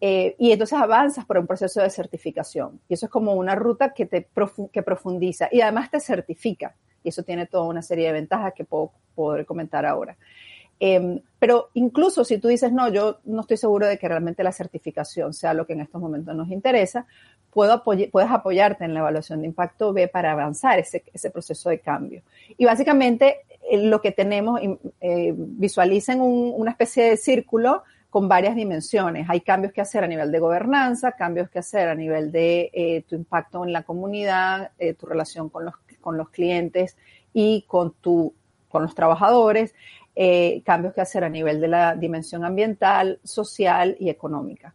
eh, 0.00 0.34
y 0.40 0.50
entonces 0.50 0.76
avanzas 0.76 1.24
por 1.24 1.38
un 1.38 1.46
proceso 1.46 1.80
de 1.80 1.88
certificación. 1.88 2.80
Y 2.88 2.94
eso 2.94 3.06
es 3.06 3.12
como 3.12 3.34
una 3.34 3.54
ruta 3.54 3.94
que 3.94 4.06
te 4.06 4.28
que 4.72 4.82
profundiza 4.82 5.48
y 5.52 5.60
además 5.60 5.88
te 5.92 6.00
certifica. 6.00 6.74
Y 7.04 7.10
eso 7.10 7.22
tiene 7.22 7.46
toda 7.46 7.62
una 7.62 7.80
serie 7.80 8.06
de 8.06 8.12
ventajas 8.12 8.52
que 8.52 8.64
puedo 8.64 8.90
poder 9.14 9.46
comentar 9.46 9.86
ahora. 9.86 10.16
Eh, 10.80 11.22
pero 11.38 11.68
incluso 11.74 12.24
si 12.24 12.38
tú 12.38 12.48
dices, 12.48 12.72
no, 12.72 12.88
yo 12.88 13.20
no 13.22 13.42
estoy 13.42 13.56
seguro 13.56 13.86
de 13.86 13.98
que 13.98 14.08
realmente 14.08 14.42
la 14.42 14.50
certificación 14.50 15.32
sea 15.32 15.54
lo 15.54 15.64
que 15.64 15.74
en 15.74 15.82
estos 15.82 16.00
momentos 16.00 16.34
nos 16.34 16.50
interesa, 16.50 17.06
puedo 17.52 17.72
apoy 17.72 18.06
puedes 18.08 18.30
apoyarte 18.30 18.84
en 18.84 18.94
la 18.94 19.00
evaluación 19.00 19.40
de 19.40 19.46
impacto 19.48 19.92
B 19.92 20.08
para 20.08 20.32
avanzar 20.32 20.78
ese, 20.78 21.04
ese 21.12 21.30
proceso 21.30 21.70
de 21.70 21.80
cambio. 21.80 22.22
Y 22.56 22.64
básicamente 22.64 23.40
eh, 23.70 23.78
lo 23.78 24.00
que 24.00 24.12
tenemos, 24.12 24.60
eh, 25.00 25.34
visualicen 25.36 26.20
un, 26.20 26.52
una 26.56 26.70
especie 26.70 27.04
de 27.10 27.16
círculo 27.16 27.82
con 28.10 28.28
varias 28.28 28.56
dimensiones. 28.56 29.26
Hay 29.30 29.40
cambios 29.40 29.72
que 29.72 29.80
hacer 29.80 30.02
a 30.02 30.08
nivel 30.08 30.32
de 30.32 30.40
gobernanza, 30.40 31.12
cambios 31.12 31.48
que 31.48 31.60
hacer 31.60 31.88
a 31.88 31.94
nivel 31.94 32.32
de 32.32 32.70
eh, 32.74 33.04
tu 33.08 33.14
impacto 33.14 33.64
en 33.64 33.72
la 33.72 33.84
comunidad, 33.84 34.72
eh, 34.78 34.94
tu 34.94 35.06
relación 35.06 35.48
con 35.48 35.64
los, 35.64 35.74
con 36.00 36.16
los 36.16 36.28
clientes 36.30 36.96
y 37.32 37.62
con, 37.68 37.92
tu, 37.92 38.34
con 38.68 38.82
los 38.82 38.96
trabajadores, 38.96 39.74
eh, 40.16 40.60
cambios 40.66 40.92
que 40.92 41.00
hacer 41.00 41.22
a 41.22 41.28
nivel 41.28 41.60
de 41.60 41.68
la 41.68 41.94
dimensión 41.94 42.44
ambiental, 42.44 43.20
social 43.22 43.96
y 44.00 44.10
económica. 44.10 44.74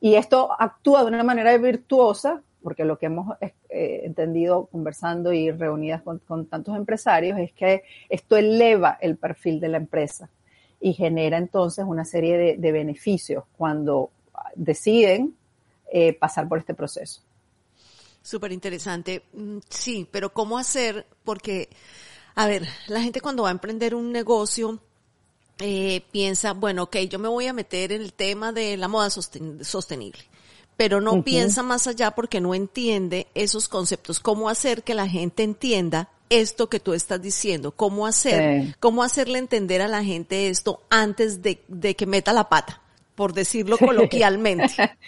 Y 0.00 0.14
esto 0.14 0.50
actúa 0.58 1.02
de 1.02 1.08
una 1.08 1.22
manera 1.22 1.56
virtuosa, 1.58 2.42
porque 2.62 2.84
lo 2.84 2.98
que 2.98 3.06
hemos 3.06 3.36
eh, 3.40 4.00
entendido 4.04 4.66
conversando 4.66 5.32
y 5.32 5.50
reunidas 5.50 6.02
con, 6.02 6.46
tantos 6.46 6.76
empresarios 6.76 7.38
es 7.38 7.52
que 7.52 7.84
esto 8.08 8.36
eleva 8.36 8.98
el 9.00 9.16
perfil 9.16 9.60
de 9.60 9.68
la 9.68 9.76
empresa 9.76 10.30
y 10.80 10.94
genera 10.94 11.36
entonces 11.36 11.84
una 11.86 12.06
serie 12.06 12.56
de, 12.56 12.72
beneficios 12.72 13.44
cuando 13.58 14.10
deciden 14.54 15.36
eh, 15.92 16.14
pasar 16.14 16.48
por 16.48 16.58
este 16.58 16.72
proceso. 16.72 17.20
Súper 18.22 18.52
interesante. 18.52 19.22
Sí, 19.68 20.06
pero 20.10 20.32
¿cómo 20.32 20.58
hacer? 20.58 21.06
Porque, 21.24 21.68
a 22.34 22.46
ver, 22.46 22.66
la 22.88 23.02
gente 23.02 23.20
cuando 23.20 23.42
va 23.42 23.50
a 23.50 23.52
emprender 23.52 23.94
un 23.94 24.12
negocio 24.12 24.80
eh, 25.60 26.02
piensa, 26.10 26.52
bueno, 26.54 26.84
ok, 26.84 26.96
yo 27.08 27.18
me 27.18 27.28
voy 27.28 27.46
a 27.46 27.52
meter 27.52 27.92
en 27.92 28.02
el 28.02 28.12
tema 28.12 28.52
de 28.52 28.76
la 28.76 28.88
moda 28.88 29.10
sosten 29.10 29.64
sostenible, 29.64 30.22
pero 30.76 31.00
no 31.00 31.12
uh 31.12 31.16
-huh. 31.18 31.24
piensa 31.24 31.62
más 31.62 31.86
allá 31.86 32.10
porque 32.12 32.40
no 32.40 32.54
entiende 32.54 33.26
esos 33.34 33.68
conceptos. 33.68 34.20
¿Cómo 34.20 34.48
hacer 34.48 34.82
que 34.82 34.94
la 34.94 35.08
gente 35.08 35.42
entienda 35.42 36.08
esto 36.30 36.68
que 36.68 36.78
tú 36.80 36.92
estás 36.94 37.20
diciendo, 37.20 37.72
cómo 37.72 38.06
hacer, 38.06 38.62
Sí. 38.62 38.74
cómo 38.80 39.02
hacerle 39.02 39.38
entender 39.38 39.82
a 39.82 39.88
la 39.88 40.04
gente 40.04 40.48
esto 40.48 40.80
antes 40.88 41.42
de, 41.42 41.60
de 41.68 41.96
que 41.96 42.06
meta 42.06 42.32
la 42.32 42.48
pata, 42.48 42.80
por 43.14 43.32
decirlo 43.34 43.76
coloquialmente. 43.78 44.66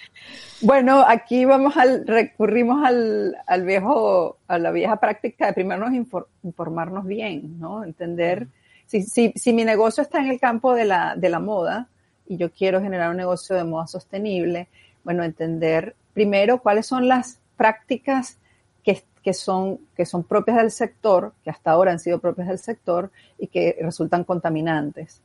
Bueno, 0.64 1.04
aquí 1.06 1.44
vamos 1.44 1.76
al, 1.76 2.06
recurrimos 2.06 2.84
al, 2.86 3.36
al 3.48 3.64
viejo, 3.64 4.36
a 4.46 4.58
la 4.58 4.70
vieja 4.70 4.94
práctica 5.00 5.46
de 5.46 5.54
primero 5.54 5.80
nos 5.80 5.90
infor- 5.92 6.26
informarnos 6.44 7.04
bien, 7.04 7.58
¿no? 7.58 7.82
Entender, 7.82 8.46
si, 8.92 9.02
si, 9.02 9.32
si 9.36 9.52
mi 9.54 9.64
negocio 9.64 10.02
está 10.02 10.18
en 10.18 10.26
el 10.30 10.38
campo 10.38 10.74
de 10.74 10.84
la, 10.84 11.14
de 11.16 11.28
la 11.30 11.38
moda 11.40 11.88
y 12.26 12.36
yo 12.36 12.50
quiero 12.50 12.80
generar 12.82 13.10
un 13.10 13.16
negocio 13.16 13.56
de 13.56 13.64
moda 13.64 13.86
sostenible, 13.86 14.68
bueno, 15.02 15.24
entender 15.24 15.94
primero 16.12 16.58
cuáles 16.60 16.86
son 16.86 17.08
las 17.08 17.38
prácticas 17.56 18.38
que, 18.84 19.02
que 19.22 19.32
son, 19.32 19.78
que 19.96 20.04
son 20.04 20.24
propias 20.24 20.58
del 20.58 20.70
sector, 20.70 21.32
que 21.42 21.48
hasta 21.50 21.70
ahora 21.70 21.92
han 21.92 21.98
sido 22.00 22.18
propias 22.18 22.48
del 22.48 22.58
sector 22.58 23.10
y 23.38 23.46
que 23.46 23.76
resultan 23.80 24.24
contaminantes. 24.24 25.22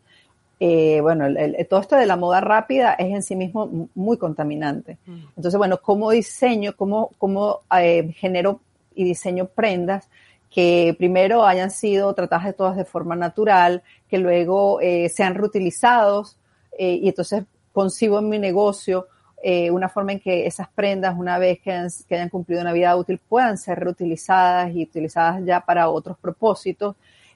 Eh, 0.60 1.02
bueno, 1.02 1.26
el- 1.26 1.38
el- 1.38 1.68
todo 1.68 1.82
esto 1.82 1.96
de 1.98 2.06
la 2.08 2.16
moda 2.16 2.40
rápida 2.42 2.94
es 2.94 3.14
en 3.14 3.22
sí 3.22 3.36
mismo 3.36 3.90
muy 3.94 4.18
contaminante. 4.18 4.98
Entonces, 5.36 5.58
bueno, 5.58 5.80
¿cómo 5.82 6.10
diseño, 6.12 6.74
cómo, 6.76 7.12
cómo 7.18 7.60
eh, 7.80 8.12
genero 8.16 8.62
y 8.96 9.04
diseño 9.04 9.46
prendas 9.48 10.10
que 10.50 10.96
primero 10.98 11.46
hayan 11.46 11.72
sido 11.72 12.14
tratadas 12.14 12.56
todas 12.56 12.78
de 12.78 12.86
forma 12.86 13.16
natural, 13.16 13.84
que 14.10 14.18
luego 14.18 14.80
eh, 14.82 15.10
sean 15.10 15.36
reutilizados 15.36 16.38
eh, 16.78 17.00
y 17.02 17.10
entonces 17.10 17.44
concibo 17.74 18.20
en 18.20 18.30
mi 18.30 18.40
negocio 18.40 19.08
eh, 19.42 19.70
una 19.70 19.90
forma 19.90 20.14
en 20.14 20.20
que 20.20 20.48
esas 20.48 20.68
prendas, 20.70 21.16
una 21.18 21.38
vez 21.38 21.60
que 21.60 21.72
hayan, 21.72 22.30
cumplido 22.30 22.62
una 22.62 22.74
vida 22.74 22.96
útil, 22.96 23.20
puedan 23.20 23.58
ser 23.58 23.80
reutilizadas 23.80 24.74
y 24.74 24.84
utilizadas 24.84 25.44
ya 25.46 25.62
para 25.62 25.90
otros 25.90 26.18
propósitos. 26.18 26.96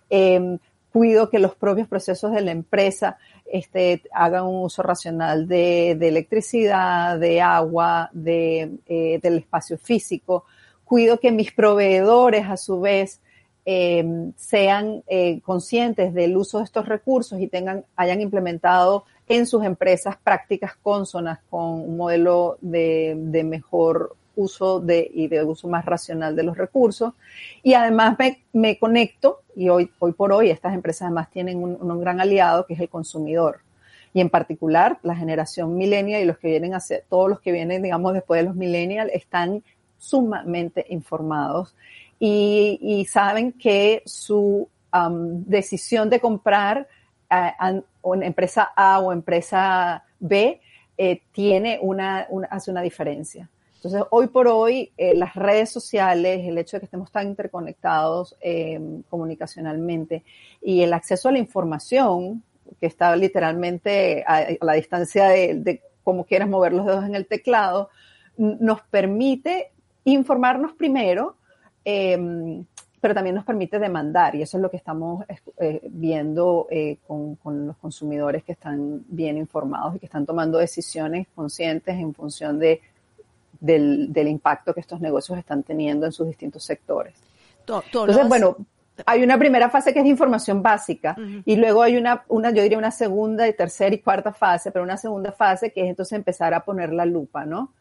Eh, 0.09 0.57
cuido 0.91 1.29
que 1.29 1.39
los 1.39 1.55
propios 1.55 1.87
procesos 1.87 2.33
de 2.33 2.41
la 2.41 2.51
empresa 2.51 3.17
este, 3.45 4.01
hagan 4.13 4.45
un 4.45 4.65
uso 4.65 4.83
racional 4.83 5.47
de, 5.47 5.95
de 5.97 6.07
electricidad, 6.07 7.17
de 7.17 7.39
agua, 7.39 8.09
de, 8.11 9.19
del 9.21 9.37
espacio 9.37 9.77
físico. 9.77 10.45
Cuido 10.91 11.21
que 11.21 11.31
mis 11.31 11.53
proveedores, 11.53 12.49
a 12.49 12.57
su 12.57 12.81
vez, 12.81 13.21
eh, 13.63 14.03
sean 14.35 15.03
eh, 15.07 15.39
conscientes 15.39 16.13
del 16.13 16.35
uso 16.35 16.57
de 16.57 16.65
estos 16.65 16.85
recursos 16.85 17.39
y 17.39 17.47
tengan, 17.47 17.85
hayan 17.95 18.19
implementado 18.19 19.05
en 19.29 19.47
sus 19.47 19.63
empresas 19.63 20.17
prácticas 20.21 20.75
consonas 20.75 21.39
con 21.49 21.63
un 21.63 21.95
modelo 21.95 22.57
de, 22.59 23.15
de 23.17 23.45
mejor 23.45 24.17
uso 24.35 24.81
de, 24.81 25.09
y 25.13 25.29
de 25.29 25.45
uso 25.45 25.69
más 25.69 25.85
racional 25.85 26.35
de 26.35 26.43
los 26.43 26.57
recursos. 26.57 27.13
Y 27.63 27.73
además 27.73 28.17
me, 28.19 28.43
me 28.51 28.77
conecto, 28.77 29.43
y 29.55 29.69
hoy, 29.69 29.89
hoy 29.97 30.11
por 30.11 30.33
hoy 30.33 30.49
estas 30.49 30.73
empresas 30.73 31.03
además 31.03 31.31
tienen 31.31 31.63
un, 31.63 32.01
gran 32.01 32.19
aliado 32.19 32.65
que 32.65 32.73
es 32.73 32.81
el 32.81 32.89
consumidor. 32.89 33.61
Y 34.13 34.19
en 34.19 34.29
particular 34.29 34.99
la 35.03 35.15
generación 35.15 35.77
millennial 35.77 36.21
y 36.21 36.25
los 36.25 36.37
que 36.37 36.49
vienen 36.49 36.73
a 36.73 36.81
ser, 36.81 37.05
todos 37.07 37.29
los 37.29 37.39
que 37.39 37.53
vienen, 37.53 37.81
digamos, 37.81 38.13
después 38.13 38.41
de 38.41 38.47
los 38.47 38.57
millennials, 38.57 39.09
están 39.13 39.63
sumamente 40.01 40.85
informados 40.89 41.75
y, 42.19 43.05
saben 43.09 43.51
que 43.53 44.03
su 44.05 44.67
um, 44.93 45.43
decisión 45.45 46.09
de 46.09 46.19
comprar 46.19 46.87
uh, 47.31 47.81
una 48.01 48.25
empresa 48.25 48.71
A 48.75 48.99
o 48.99 49.11
empresa 49.11 50.03
B 50.19 50.59
eh, 50.97 51.21
tiene 51.31 51.79
una, 51.81 52.27
hace 52.49 52.71
una 52.71 52.81
diferencia. 52.81 53.49
Entonces, 53.75 54.03
hoy 54.11 54.27
por 54.27 54.47
hoy, 54.47 54.91
eh, 54.97 55.15
las 55.15 55.33
redes 55.33 55.71
sociales, 55.71 56.47
el 56.47 56.57
hecho 56.59 56.77
de 56.77 56.81
que 56.81 56.85
estemos 56.85 57.11
tan 57.11 57.27
interconectados 57.27 58.35
eh, 58.41 58.79
comunicacionalmente 59.09 60.23
y 60.61 60.81
el 60.81 60.93
acceso 60.93 61.29
a 61.29 61.31
la 61.31 61.39
información, 61.39 62.43
que 62.79 62.85
está 62.85 63.15
literalmente 63.15 64.23
a, 64.27 64.37
a 64.37 64.65
la 64.65 64.73
distancia 64.73 65.29
de, 65.29 65.55
de 65.55 65.81
cómo 66.03 66.25
quieras 66.25 66.47
mover 66.49 66.73
los 66.73 66.85
dedos 66.85 67.05
en 67.05 67.15
el 67.15 67.25
teclado, 67.25 67.89
nos 68.37 68.81
permite 68.83 69.71
informarnos 70.05 70.73
primero, 70.73 71.35
eh, 71.85 72.63
pero 73.01 73.15
también 73.15 73.35
nos 73.35 73.45
permite 73.45 73.79
demandar, 73.79 74.35
y 74.35 74.43
eso 74.43 74.57
es 74.57 74.61
lo 74.61 74.69
que 74.69 74.77
estamos 74.77 75.25
eh, 75.57 75.81
viendo 75.89 76.67
eh, 76.69 76.97
con, 77.07 77.35
con, 77.35 77.65
los 77.65 77.77
consumidores 77.77 78.43
que 78.43 78.51
están 78.51 79.03
bien 79.07 79.37
informados 79.37 79.95
y 79.95 79.99
que 79.99 80.05
están 80.05 80.25
tomando 80.25 80.59
decisiones 80.59 81.27
conscientes 81.33 81.95
en 81.95 82.13
función 82.13 82.59
de, 82.59 82.79
del, 83.59 84.13
del 84.13 84.27
impacto 84.27 84.73
que 84.73 84.81
estos 84.81 85.01
negocios 85.01 85.39
están 85.39 85.63
teniendo 85.63 86.05
en 86.05 86.11
sus 86.11 86.27
distintos 86.27 86.63
sectores. 86.63 87.15
Entonces, 87.59 88.27
bueno, 88.27 88.57
hay 89.05 89.23
una 89.23 89.39
primera 89.39 89.69
fase 89.69 89.93
que 89.93 89.99
es 89.99 90.05
de 90.05 90.11
información 90.11 90.61
básica 90.61 91.15
uh 91.17 91.21
-huh. 91.21 91.43
y 91.45 91.55
luego 91.55 91.81
hay 91.81 91.97
una, 91.97 92.23
una, 92.27 92.51
yo 92.51 92.61
diría 92.61 92.77
una 92.77 92.91
segunda 92.91 93.47
y 93.47 93.53
tercera 93.53 93.95
y 93.95 93.99
cuarta 93.99 94.31
fase, 94.31 94.71
pero 94.71 94.83
una 94.83 94.97
segunda 94.97 95.31
fase 95.31 95.71
que 95.71 95.81
es 95.81 95.89
entonces 95.89 96.13
empezar 96.17 96.53
a 96.53 96.63
poner 96.63 96.93
la 96.93 97.05
lupa, 97.05 97.45
¿no? 97.45 97.71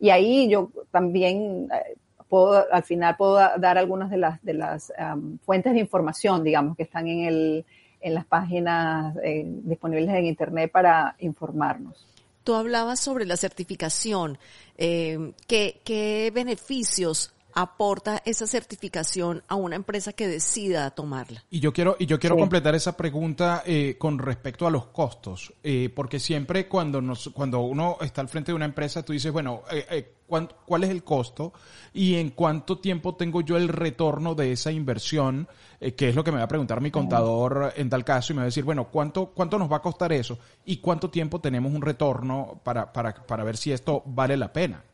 Y 0.00 0.10
ahí 0.10 0.48
yo 0.48 0.70
también 0.90 1.68
eh, 1.72 1.96
puedo, 2.28 2.64
al 2.72 2.82
final 2.82 3.16
puedo 3.16 3.34
dar 3.34 3.76
algunas 3.76 4.10
de 4.10 4.16
las, 4.16 4.42
de 4.42 4.54
las 4.54 4.92
um, 4.98 5.38
fuentes 5.38 5.74
de 5.74 5.80
información, 5.80 6.42
digamos, 6.42 6.76
que 6.76 6.84
están 6.84 7.06
en, 7.06 7.26
el, 7.26 7.64
en 8.00 8.14
las 8.14 8.24
páginas 8.24 9.14
eh, 9.22 9.44
disponibles 9.46 10.08
en 10.08 10.26
Internet 10.26 10.72
para 10.72 11.14
informarnos. 11.18 12.06
Tú 12.44 12.54
hablabas 12.54 12.98
sobre 12.98 13.26
la 13.26 13.36
certificación. 13.36 14.38
Eh, 14.78 15.32
¿qué, 15.46 15.80
¿Qué 15.84 16.32
beneficios 16.34 17.34
aporta 17.54 18.22
esa 18.24 18.46
certificación 18.46 19.42
a 19.48 19.54
una 19.54 19.76
empresa 19.76 20.12
que 20.12 20.28
decida 20.28 20.90
tomarla. 20.90 21.44
Y 21.50 21.60
yo 21.60 21.72
quiero, 21.72 21.96
y 21.98 22.06
yo 22.06 22.18
quiero 22.18 22.36
sí. 22.36 22.40
completar 22.40 22.74
esa 22.74 22.96
pregunta 22.96 23.62
eh, 23.66 23.96
con 23.98 24.18
respecto 24.18 24.66
a 24.66 24.70
los 24.70 24.86
costos, 24.86 25.52
eh, 25.62 25.90
porque 25.94 26.18
siempre 26.18 26.68
cuando 26.68 27.00
nos, 27.00 27.30
cuando 27.34 27.60
uno 27.60 27.98
está 28.00 28.20
al 28.20 28.28
frente 28.28 28.52
de 28.52 28.56
una 28.56 28.64
empresa, 28.64 29.04
tú 29.04 29.12
dices, 29.12 29.32
bueno, 29.32 29.62
eh, 29.70 30.14
¿cuál, 30.26 30.48
¿cuál 30.66 30.84
es 30.84 30.90
el 30.90 31.04
costo 31.04 31.52
y 31.92 32.16
en 32.16 32.30
cuánto 32.30 32.78
tiempo 32.78 33.14
tengo 33.14 33.40
yo 33.40 33.56
el 33.56 33.68
retorno 33.68 34.34
de 34.34 34.52
esa 34.52 34.72
inversión? 34.72 35.48
que 35.96 36.10
es 36.10 36.14
lo 36.14 36.22
que 36.22 36.30
me 36.30 36.36
va 36.36 36.44
a 36.44 36.48
preguntar 36.48 36.82
mi 36.82 36.90
contador 36.90 37.72
en 37.74 37.88
tal 37.88 38.04
caso 38.04 38.34
y 38.34 38.36
me 38.36 38.40
va 38.40 38.42
a 38.42 38.52
decir, 38.52 38.64
bueno, 38.64 38.88
¿cuánto, 38.90 39.30
cuánto 39.30 39.58
nos 39.58 39.72
va 39.72 39.78
a 39.78 39.80
costar 39.82 40.12
eso? 40.12 40.38
¿Y 40.66 40.76
cuánto 40.76 41.08
tiempo 41.08 41.40
tenemos 41.40 41.72
un 41.72 41.80
retorno 41.80 42.60
para, 42.62 42.92
para, 42.92 43.14
para 43.14 43.44
ver 43.44 43.56
si 43.56 43.72
esto 43.72 44.02
vale 44.04 44.36
la 44.36 44.52
pena? 44.52 44.84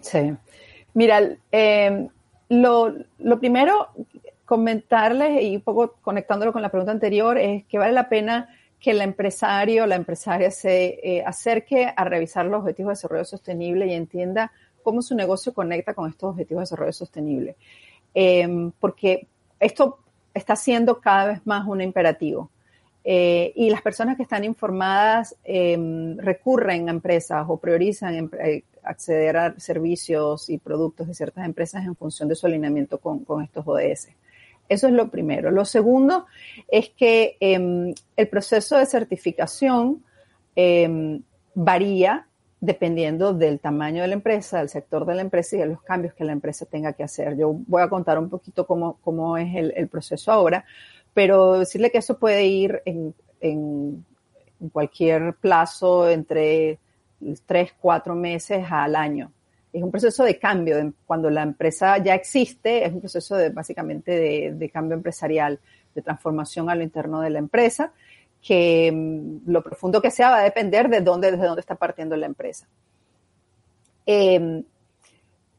Sí. 0.00 0.34
Mira, 0.94 1.36
eh, 1.52 2.08
lo, 2.48 2.94
lo, 3.18 3.38
primero, 3.40 3.88
comentarles 4.44 5.42
y 5.42 5.56
un 5.56 5.62
poco 5.62 5.96
conectándolo 6.00 6.52
con 6.52 6.62
la 6.62 6.70
pregunta 6.70 6.92
anterior, 6.92 7.36
es 7.38 7.64
que 7.66 7.78
vale 7.78 7.92
la 7.92 8.08
pena 8.08 8.48
que 8.78 8.90
el 8.90 9.00
empresario 9.00 9.84
o 9.84 9.86
la 9.86 9.96
empresaria 9.96 10.50
se 10.50 11.00
eh, 11.02 11.24
acerque 11.24 11.92
a 11.96 12.04
revisar 12.04 12.44
los 12.46 12.60
objetivos 12.60 12.90
de 12.90 12.94
desarrollo 12.96 13.24
sostenible 13.24 13.86
y 13.86 13.94
entienda 13.94 14.52
cómo 14.82 15.00
su 15.00 15.14
negocio 15.14 15.54
conecta 15.54 15.94
con 15.94 16.10
estos 16.10 16.30
objetivos 16.30 16.60
de 16.60 16.64
desarrollo 16.64 16.92
sostenible. 16.92 17.56
Eh, 18.14 18.70
porque 18.78 19.26
esto 19.58 19.98
está 20.34 20.54
siendo 20.54 21.00
cada 21.00 21.26
vez 21.26 21.46
más 21.46 21.66
un 21.66 21.80
imperativo. 21.80 22.50
Eh, 23.06 23.52
y 23.54 23.68
las 23.68 23.82
personas 23.82 24.16
que 24.16 24.22
están 24.22 24.44
informadas 24.44 25.36
eh, 25.44 25.76
recurren 26.16 26.88
a 26.88 26.92
empresas 26.92 27.44
o 27.46 27.58
priorizan 27.58 28.30
eh, 28.42 28.64
acceder 28.82 29.36
a 29.36 29.60
servicios 29.60 30.48
y 30.48 30.56
productos 30.56 31.08
de 31.08 31.14
ciertas 31.14 31.44
empresas 31.44 31.84
en 31.84 31.94
función 31.96 32.30
de 32.30 32.34
su 32.34 32.46
alineamiento 32.46 32.96
con, 32.96 33.22
estos 33.42 33.66
ODS. 33.66 34.08
Eso 34.70 34.86
es 34.86 34.94
lo 34.94 35.10
primero. 35.10 35.50
Lo 35.50 35.66
segundo 35.66 36.24
es 36.68 36.88
que 36.90 37.36
em, 37.40 37.94
el 38.16 38.28
proceso 38.28 38.78
de 38.78 38.86
certificación 38.86 40.02
em, 40.56 41.20
varía 41.54 42.26
dependiendo 42.60 43.34
del 43.34 43.60
tamaño 43.60 44.00
de 44.00 44.08
la 44.08 44.14
empresa, 44.14 44.60
del 44.60 44.70
sector 44.70 45.04
de 45.04 45.14
la 45.14 45.20
empresa 45.20 45.56
y 45.56 45.58
de 45.58 45.66
los 45.66 45.82
cambios 45.82 46.14
que 46.14 46.24
la 46.24 46.32
empresa 46.32 46.64
tenga 46.64 46.94
que 46.94 47.02
hacer. 47.02 47.36
Yo 47.36 47.52
voy 47.66 47.82
a 47.82 47.90
contar 47.90 48.18
un 48.18 48.30
poquito 48.30 48.66
cómo, 48.66 48.96
cómo 49.02 49.36
es 49.36 49.54
el 49.54 49.88
proceso 49.88 50.32
ahora, 50.32 50.64
pero 51.14 51.60
decirle 51.60 51.90
que 51.90 51.98
eso 51.98 52.18
puede 52.18 52.44
ir 52.44 52.82
en, 52.84 53.14
en, 53.40 54.04
en 54.60 54.68
cualquier 54.68 55.34
plazo 55.34 56.10
entre 56.10 56.78
tres, 57.46 57.72
cuatro 57.80 58.14
meses 58.14 58.66
al 58.68 58.96
año. 58.96 59.32
Es 59.72 59.82
un 59.82 59.90
proceso 59.90 60.24
de 60.24 60.38
cambio. 60.38 60.92
Cuando 61.06 61.30
la 61.30 61.42
empresa 61.42 61.98
ya 61.98 62.14
existe, 62.14 62.84
es 62.84 62.92
un 62.92 63.00
proceso 63.00 63.36
de, 63.36 63.48
básicamente 63.48 64.12
de, 64.12 64.52
de 64.54 64.70
cambio 64.70 64.96
empresarial, 64.96 65.58
de 65.94 66.02
transformación 66.02 66.68
a 66.68 66.74
lo 66.74 66.82
interno 66.82 67.20
de 67.20 67.30
la 67.30 67.38
empresa, 67.38 67.92
que 68.42 68.90
um, 68.92 69.40
lo 69.46 69.62
profundo 69.62 70.02
que 70.02 70.10
sea 70.10 70.30
va 70.30 70.40
a 70.40 70.44
depender 70.44 70.88
de 70.88 71.00
dónde, 71.00 71.30
desde 71.30 71.46
dónde 71.46 71.60
está 71.60 71.76
partiendo 71.76 72.16
la 72.16 72.26
empresa. 72.26 72.66
Eh, 74.06 74.62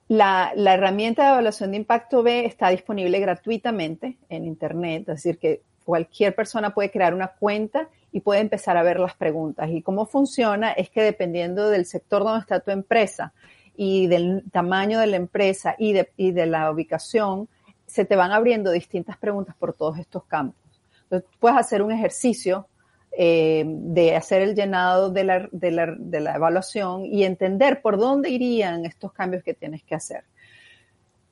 la, 0.07 0.51
la, 0.55 0.73
herramienta 0.75 1.23
de 1.23 1.29
evaluación 1.29 1.71
de 1.71 1.77
impacto 1.77 2.21
B 2.21 2.45
está 2.45 2.69
disponible 2.69 3.19
gratuitamente 3.19 4.17
en 4.29 4.45
Internet, 4.45 5.01
es 5.09 5.23
decir, 5.23 5.39
que 5.39 5.61
cualquier 5.83 6.35
persona 6.35 6.73
puede 6.73 6.91
crear 6.91 7.13
una 7.13 7.27
cuenta 7.27 7.89
y 8.11 8.21
puede 8.21 8.41
empezar 8.41 8.77
a 8.77 8.83
ver 8.83 8.99
las 8.99 9.15
preguntas. 9.15 9.69
Y 9.69 9.81
cómo 9.81 10.05
funciona 10.05 10.71
es 10.71 10.89
que 10.89 11.03
dependiendo 11.03 11.69
del 11.69 11.85
sector 11.85 12.23
donde 12.23 12.41
está 12.41 12.59
tu 12.59 12.71
empresa 12.71 13.33
y 13.75 14.07
del 14.07 14.43
tamaño 14.51 14.99
de 14.99 15.07
la 15.07 15.17
empresa 15.17 15.75
y 15.77 15.93
de, 15.93 16.11
y 16.17 16.31
de 16.31 16.45
la 16.45 16.71
ubicación, 16.71 17.47
se 17.85 18.05
te 18.05 18.15
van 18.15 18.31
abriendo 18.31 18.71
distintas 18.71 19.17
preguntas 19.17 19.55
por 19.57 19.73
todos 19.73 19.99
estos 19.99 20.23
campos. 20.25 20.59
Entonces, 21.03 21.29
puedes 21.39 21.57
hacer 21.57 21.81
un 21.81 21.91
ejercicio 21.91 22.67
eh, 23.17 23.63
de 23.65 24.15
hacer 24.15 24.41
el 24.41 24.55
llenado 24.55 25.09
de 25.09 25.23
la, 25.23 25.47
de, 25.51 25.71
la, 25.71 25.95
de 25.97 26.19
la 26.19 26.35
evaluación 26.35 27.05
y 27.05 27.23
entender 27.23 27.81
por 27.81 27.97
dónde 27.97 28.29
irían 28.29 28.85
estos 28.85 29.13
cambios 29.13 29.43
que 29.43 29.53
tienes 29.53 29.83
que 29.83 29.95
hacer. 29.95 30.23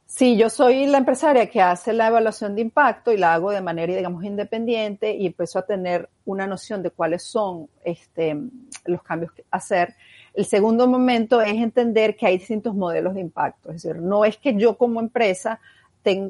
Si 0.06 0.38
yo 0.38 0.50
soy 0.52 0.86
la 0.86 1.00
empresaria 1.00 1.50
que 1.50 1.60
hace 1.60 1.91
la 1.91 2.08
evaluación 2.08 2.54
de 2.54 2.62
impacto 2.62 3.12
y 3.12 3.17
la 3.17 3.34
hago 3.34 3.50
de 3.50 3.62
manera, 3.62 3.96
digamos, 3.96 4.24
independiente 4.24 5.15
y 5.15 5.26
empiezo 5.26 5.58
a 5.58 5.65
tener 5.65 6.08
una 6.26 6.46
noción 6.46 6.84
de 6.84 6.91
cuáles 6.91 7.24
son 7.24 7.67
este, 7.84 8.38
los 8.86 9.02
cambios 9.02 9.32
que 9.32 9.43
hacer, 9.50 9.96
el 10.34 10.46
segundo 10.46 10.88
momento 10.88 11.41
es 11.41 11.54
entender 11.54 12.15
que 12.15 12.26
hay 12.28 12.38
distintos 12.38 12.76
modelos 12.76 13.15
de 13.15 13.22
impacto. 13.22 13.72
Es 13.72 13.82
decir, 13.82 14.02
no 14.02 14.24
es 14.24 14.38
que 14.38 14.56
yo 14.56 14.78
como 14.78 15.00
empresa 15.00 15.60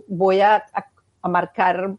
voy 0.08 0.42
a, 0.42 0.64
a, 1.22 1.30
marcar 1.30 1.96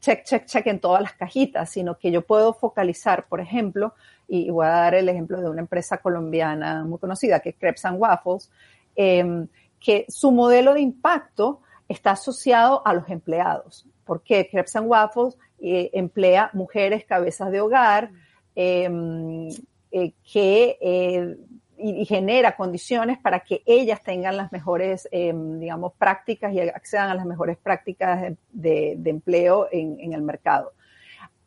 check, 0.00 0.24
check, 0.24 0.46
check 0.46 0.66
en 0.66 0.80
todas 0.80 1.02
las 1.02 1.12
cajitas, 1.12 1.70
sino 1.70 1.98
que 1.98 2.10
yo 2.10 2.22
puedo 2.22 2.52
focalizar, 2.54 3.26
por 3.28 3.40
ejemplo, 3.40 3.94
y 4.26 4.50
voy 4.50 4.66
a 4.66 4.70
dar 4.70 4.94
el 4.94 5.08
ejemplo 5.08 5.40
de 5.40 5.48
una 5.48 5.60
empresa 5.60 5.98
colombiana 5.98 6.84
muy 6.84 6.98
conocida 6.98 7.40
que 7.40 7.50
es 7.50 7.56
Crepes 7.56 7.84
and 7.84 8.00
Waffles, 8.00 8.50
eh, 8.96 9.46
que 9.80 10.04
su 10.08 10.32
modelo 10.32 10.74
de 10.74 10.80
impacto 10.80 11.62
está 11.88 12.12
asociado 12.12 12.86
a 12.86 12.92
los 12.92 13.08
empleados. 13.08 13.86
Porque 14.04 14.48
Crepes 14.50 14.76
and 14.76 14.88
Waffles 14.88 15.38
eh, 15.60 15.90
emplea 15.92 16.50
mujeres 16.52 17.04
cabezas 17.04 17.50
de 17.50 17.60
hogar 17.60 18.10
em, 18.54 19.48
eh, 19.90 20.12
que 20.30 21.36
eh, 21.78 22.00
y, 22.00 22.04
genera 22.04 22.56
condiciones 22.56 23.18
para 23.18 23.40
que 23.40 23.62
ellas 23.66 24.02
tengan 24.02 24.36
las 24.36 24.52
mejores, 24.52 25.08
em, 25.10 25.58
digamos, 25.58 25.92
prácticas 25.94 26.52
y 26.52 26.60
accedan 26.60 27.10
a 27.10 27.14
las 27.14 27.24
mejores 27.24 27.56
prácticas 27.56 28.34
de, 28.52 29.00
empleo 29.04 29.68
en, 29.70 30.12
el 30.12 30.22
mercado. 30.22 30.72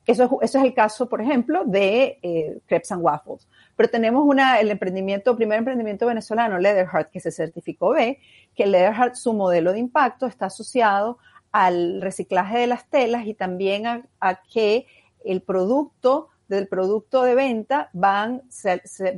Eso 0.05 0.39
es, 0.41 0.55
es, 0.55 0.63
el 0.63 0.73
caso, 0.73 1.07
por 1.07 1.21
ejemplo, 1.21 1.63
de 1.63 2.59
Crepes 2.65 2.91
and 2.91 3.03
Waffles. 3.03 3.47
Pero 3.75 3.89
tenemos 3.89 4.23
una, 4.25 4.59
el 4.59 4.71
emprendimiento, 4.71 5.35
primer 5.35 5.59
emprendimiento 5.59 6.07
venezolano, 6.07 6.57
Leatherheart, 6.57 7.11
que 7.11 7.19
se 7.19 7.31
certificó 7.31 7.91
B, 7.91 8.19
que 8.55 8.65
Leatherheart, 8.65 9.15
su 9.15 9.33
modelo 9.33 9.73
de 9.73 9.79
impacto 9.79 10.25
está 10.25 10.47
asociado 10.47 11.19
al 11.51 12.01
reciclaje 12.01 12.59
de 12.59 12.67
las 12.67 12.89
telas 12.89 13.25
y 13.27 13.33
también 13.33 13.85
a, 14.19 14.41
que 14.51 14.87
el 15.25 15.41
producto 15.41 16.29
del 16.55 16.67
producto 16.67 17.23
de 17.23 17.35
venta 17.35 17.89
van, 17.93 18.43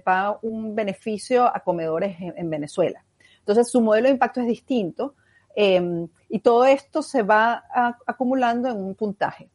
va 0.08 0.40
un 0.42 0.76
beneficio 0.76 1.46
a 1.46 1.60
comedores 1.62 2.18
en, 2.20 2.50
Venezuela. 2.50 3.04
Entonces, 3.40 3.70
su 3.70 3.82
modelo 3.82 4.08
de 4.08 4.14
impacto 4.14 4.42
es 4.42 4.48
distinto 4.48 5.16
em, 5.56 6.08
y 6.30 6.40
todo 6.40 6.66
esto 6.66 7.02
se 7.02 7.24
va 7.24 7.64
acumulando 8.06 8.70
en 8.70 8.78
un 8.78 8.96
puntaje. 8.96 9.50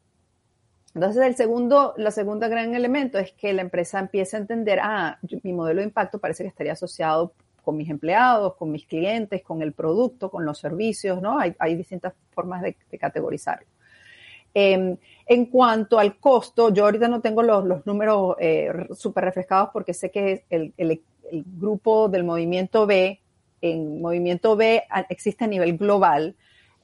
Entonces, 0.95 1.23
el 1.25 1.37
segundo, 1.37 1.95
la 1.97 2.11
segunda 2.11 2.49
gran 2.49 2.75
elemento 2.75 3.19
es 3.19 3.33
que 3.33 3.53
la 3.53 3.63
empresa 3.63 3.99
empieza 3.99 4.37
a 4.37 4.41
entender, 4.41 4.81
ah, 4.83 5.19
mi 5.43 5.53
modelo 5.53 5.81
de 5.81 5.87
impacto 5.87 6.19
parece 6.19 6.43
que 6.43 6.49
estaría 6.49 6.73
asociado 6.73 7.35
con 7.63 7.77
mis 7.77 7.91
empleados, 7.91 8.57
con 8.57 8.73
mis 8.73 8.87
clientes, 8.87 9.43
con 9.43 9.63
el 9.63 9.73
producto, 9.73 10.31
con 10.31 10.45
los 10.45 10.59
servicios, 10.59 11.21
¿no? 11.21 11.39
Hay, 11.39 11.77
distintas 11.77 12.15
formas 12.31 12.63
de, 12.63 12.75
categorizarlo. 12.99 13.67
Em, 14.55 14.97
en 15.29 15.45
cuanto 15.47 15.99
al 15.99 16.19
costo, 16.19 16.73
yo 16.73 16.85
ahorita 16.85 17.07
no 17.07 17.21
tengo 17.21 17.43
los, 17.43 17.85
números 17.87 18.37
eh, 18.41 18.73
súper 18.95 19.25
refrescados 19.25 19.69
porque 19.73 19.93
sé 19.93 20.11
que 20.11 20.45
el, 20.49 21.03
grupo 21.31 22.09
del 22.09 22.25
movimiento 22.25 22.87
B, 22.87 23.21
en 23.61 24.01
movimiento 24.01 24.57
B 24.57 24.83
existe 25.11 25.45
a 25.45 25.47
nivel 25.47 25.77
global. 25.77 26.35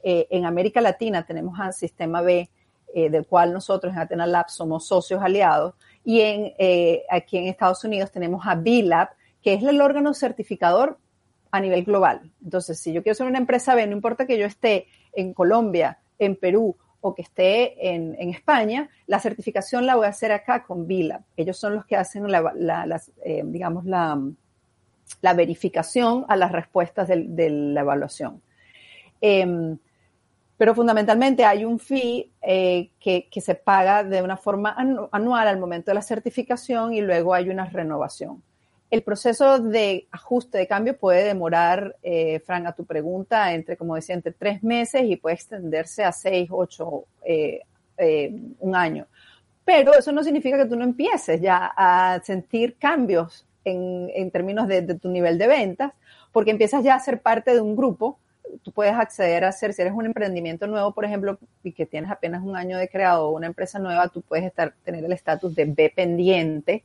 Eh, 0.02 0.26
en 0.28 0.44
América 0.44 0.82
Latina 0.82 1.24
tenemos 1.24 1.58
al 1.58 1.72
sistema 1.72 2.20
B, 2.20 2.50
eh, 2.92 3.08
del 3.08 3.26
cual 3.26 3.54
nosotros 3.54 3.94
en 3.94 4.00
Athena 4.00 4.26
Lab 4.26 4.50
somos 4.50 4.86
socios 4.86 5.22
aliados, 5.22 5.74
y 6.04 6.20
eh, 6.20 7.04
aquí 7.08 7.38
en 7.38 7.46
Estados 7.46 7.82
Unidos 7.84 8.12
tenemos 8.12 8.46
a 8.46 8.54
B-Lab, 8.54 9.08
que 9.42 9.54
es 9.54 9.62
el 9.62 9.80
órgano 9.80 10.12
certificador 10.12 10.98
a 11.50 11.60
nivel 11.60 11.84
global. 11.84 12.30
Entonces, 12.42 12.78
si 12.78 12.92
yo 12.92 13.02
quiero 13.02 13.14
ser 13.14 13.26
una 13.26 13.38
empresa 13.38 13.74
B, 13.74 13.86
no 13.86 13.94
importa 13.94 14.26
que 14.26 14.36
yo 14.36 14.44
esté 14.44 14.86
en 15.14 15.32
Colombia, 15.32 15.98
en 16.18 16.36
Perú 16.36 16.76
o 17.06 17.14
que 17.14 17.20
esté 17.20 17.92
en, 17.94 18.30
España, 18.30 18.88
la 19.06 19.18
certificación 19.20 19.84
la 19.84 19.94
voy 19.94 20.06
a 20.06 20.08
hacer 20.08 20.32
acá 20.32 20.64
con 20.64 20.86
B-Lab. 20.86 21.20
Ellos 21.36 21.58
son 21.58 21.74
los 21.74 21.84
que 21.84 21.96
hacen 21.96 22.32
la, 22.32 23.02
eh, 23.22 23.42
digamos, 23.44 23.84
la, 23.84 24.18
verificación 25.36 26.24
a 26.28 26.36
las 26.36 26.50
respuestas 26.50 27.06
de, 27.08 27.50
la 27.50 27.82
evaluación. 27.82 28.40
Em, 29.20 29.76
pero 30.56 30.74
fundamentalmente 30.74 31.44
hay 31.44 31.66
un 31.66 31.78
fee 31.78 32.32
eh, 32.40 32.88
que, 32.98 33.28
se 33.38 33.54
paga 33.54 34.02
de 34.02 34.22
una 34.22 34.38
forma 34.38 34.74
anual 35.12 35.46
al 35.46 35.58
momento 35.58 35.90
de 35.90 35.96
la 35.96 36.02
certificación 36.02 36.94
y 36.94 37.02
luego 37.02 37.34
hay 37.34 37.50
una 37.50 37.66
renovación. 37.66 38.42
El 38.94 39.02
proceso 39.02 39.58
de 39.58 40.06
ajuste 40.12 40.56
de 40.56 40.68
cambio 40.68 40.96
puede 40.96 41.24
demorar, 41.24 41.96
eh, 42.00 42.38
Fran, 42.46 42.64
a 42.68 42.76
tu 42.76 42.84
pregunta, 42.84 43.52
entre, 43.52 43.76
como 43.76 43.96
decía, 43.96 44.14
entre 44.14 44.30
tres 44.30 44.62
meses 44.62 45.02
y 45.02 45.16
puede 45.16 45.34
extenderse 45.34 46.04
a 46.04 46.12
seis, 46.12 46.48
ocho, 46.52 47.06
eh, 47.24 47.62
un 48.60 48.76
año. 48.76 49.08
Pero 49.64 49.98
eso 49.98 50.12
no 50.12 50.22
significa 50.22 50.56
que 50.56 50.66
tú 50.66 50.76
no 50.76 50.84
empieces 50.84 51.40
ya 51.40 51.72
a 51.76 52.20
sentir 52.22 52.76
cambios 52.76 53.44
en, 53.64 54.30
términos 54.30 54.68
de, 54.68 54.82
de 54.82 54.94
tu 54.94 55.08
nivel 55.08 55.38
de 55.38 55.48
ventas, 55.48 55.92
porque 56.30 56.52
empiezas 56.52 56.84
ya 56.84 56.94
a 56.94 57.00
ser 57.00 57.20
parte 57.20 57.52
de 57.52 57.60
un 57.60 57.74
grupo 57.74 58.20
tú 58.62 58.70
puedes 58.70 58.94
acceder 58.94 59.42
a 59.44 59.48
hacer, 59.48 59.72
si 59.72 59.82
eres 59.82 59.94
un 59.94 60.06
emprendimiento 60.06 60.68
nuevo, 60.68 60.92
por 60.92 61.04
ejemplo, 61.04 61.36
y 61.64 61.72
que 61.72 61.86
tienes 61.86 62.12
apenas 62.12 62.44
un 62.44 62.54
año 62.54 62.78
de 62.78 62.88
creado 62.88 63.26
o 63.26 63.32
una 63.32 63.48
empresa 63.48 63.80
nueva, 63.80 64.06
tú 64.06 64.22
puedes 64.22 64.44
estar, 64.44 64.72
tener 64.84 65.04
el 65.04 65.12
estatus 65.12 65.56
de 65.56 65.64
B 65.64 65.92
pendiente 65.92 66.84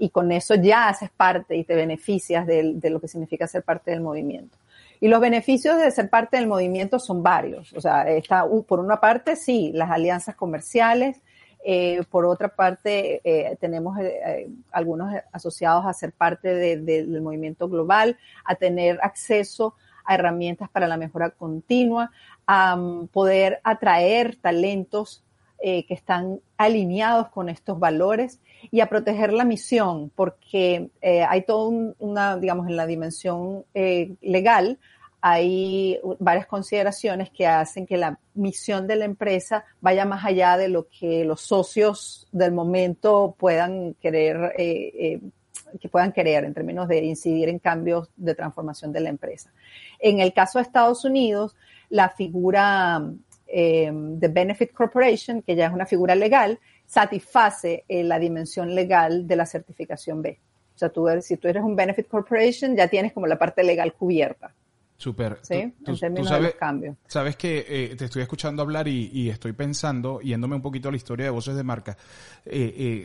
y 0.00 0.08
con 0.08 0.32
eso 0.32 0.54
ya 0.54 0.88
haces 0.88 1.10
parte 1.10 1.54
y 1.56 1.64
te 1.64 1.76
beneficias 1.76 2.46
de, 2.46 2.80
lo 2.84 3.00
que 3.00 3.06
significa 3.06 3.46
ser 3.46 3.62
parte 3.62 3.90
del 3.90 4.00
movimiento. 4.00 4.56
Y 4.98 5.08
los 5.08 5.20
beneficios 5.20 5.78
de 5.78 5.90
ser 5.90 6.08
parte 6.08 6.38
del 6.38 6.46
movimiento 6.46 6.98
son 6.98 7.22
varios. 7.22 7.72
O 7.74 7.82
sea, 7.82 8.08
está, 8.08 8.46
por 8.66 8.80
una 8.80 8.98
parte, 8.98 9.36
sí, 9.36 9.72
las 9.74 9.90
alianzas 9.90 10.36
comerciales, 10.36 11.20
eh, 11.62 12.02
por 12.10 12.24
otra 12.24 12.48
parte, 12.48 13.20
eh, 13.22 13.56
tenemos 13.60 13.98
eh, 13.98 14.48
algunos 14.72 15.14
asociados 15.32 15.84
a 15.84 15.92
ser 15.92 16.12
parte 16.12 16.54
del 16.54 17.20
movimiento 17.20 17.68
global, 17.68 18.16
a 18.46 18.54
tener 18.54 18.98
acceso 19.02 19.74
herramientas 20.08 20.70
para 20.70 20.88
la 20.88 20.96
mejora 20.96 21.30
continua, 21.30 22.10
a 22.46 22.76
poder 23.12 23.60
atraer 23.64 24.36
talentos 24.36 25.22
eh, 25.62 25.84
que 25.84 25.92
están 25.92 26.40
alineados 26.56 27.28
con 27.28 27.50
estos 27.50 27.78
valores 27.78 28.40
y 28.70 28.80
a 28.80 28.86
proteger 28.86 29.30
la 29.30 29.44
misión, 29.44 30.10
porque 30.14 30.88
eh, 31.02 31.22
hay 31.22 31.42
todo 31.42 31.68
una, 31.98 32.38
digamos, 32.38 32.66
en 32.66 32.76
la 32.76 32.86
dimensión 32.86 33.66
eh, 33.74 34.14
legal, 34.22 34.78
hay 35.20 36.00
varias 36.18 36.46
consideraciones 36.46 37.28
que 37.28 37.46
hacen 37.46 37.86
que 37.86 37.98
la 37.98 38.18
misión 38.32 38.86
de 38.86 38.96
la 38.96 39.04
empresa 39.04 39.66
vaya 39.82 40.06
más 40.06 40.24
allá 40.24 40.56
de 40.56 40.68
lo 40.68 40.88
que 40.88 41.26
los 41.26 41.42
socios 41.42 42.26
del 42.32 42.52
momento 42.52 43.34
puedan 43.38 43.92
querer, 44.00 44.54
que 44.56 45.88
puedan 45.90 46.12
querer 46.12 46.44
en 46.44 46.54
términos 46.54 46.88
de 46.88 47.04
incidir 47.04 47.50
en 47.50 47.58
cambios 47.58 48.08
de 48.16 48.34
transformación 48.34 48.94
de 48.94 49.00
la 49.00 49.10
empresa. 49.10 49.52
En 49.98 50.20
el 50.20 50.32
caso 50.32 50.58
de 50.58 50.62
Estados 50.62 51.04
Unidos, 51.04 51.54
la 51.90 52.08
figura 52.08 53.02
eh, 53.52 53.90
de 53.92 54.28
Benefit 54.28 54.72
Corporation, 54.72 55.42
que 55.42 55.56
ya 55.56 55.66
es 55.66 55.72
una 55.72 55.86
figura 55.86 56.14
legal, 56.14 56.58
satisface 56.86 57.84
eh, 57.88 58.04
la 58.04 58.18
dimensión 58.18 58.74
legal 58.74 59.26
de 59.26 59.36
la 59.36 59.44
certificación 59.44 60.22
B. 60.22 60.38
O 60.74 60.78
sea, 60.78 60.88
tú, 60.88 61.08
si 61.20 61.36
tú 61.36 61.48
eres 61.48 61.62
un 61.62 61.74
Benefit 61.74 62.06
Corporation, 62.06 62.76
ya 62.76 62.88
tienes 62.88 63.12
como 63.12 63.26
la 63.26 63.38
parte 63.38 63.64
legal 63.64 63.92
cubierta. 63.94 64.54
Súper. 64.96 65.38
Sí, 65.42 65.54
en 65.54 65.98
términos 65.98 66.28
sabes, 66.28 66.42
de 66.42 66.48
los 66.50 66.54
cambios. 66.54 66.96
Sabes 67.06 67.36
que 67.36 67.64
eh, 67.66 67.96
te 67.96 68.04
estoy 68.04 68.22
escuchando 68.22 68.62
hablar 68.62 68.86
y, 68.86 69.30
estoy 69.30 69.52
pensando, 69.52 70.20
yéndome 70.20 70.56
un 70.56 70.62
poquito 70.62 70.88
a 70.88 70.92
la 70.92 70.96
historia 70.96 71.24
de 71.24 71.30
Voces 71.30 71.56
de 71.56 71.64
Marca. 71.64 71.96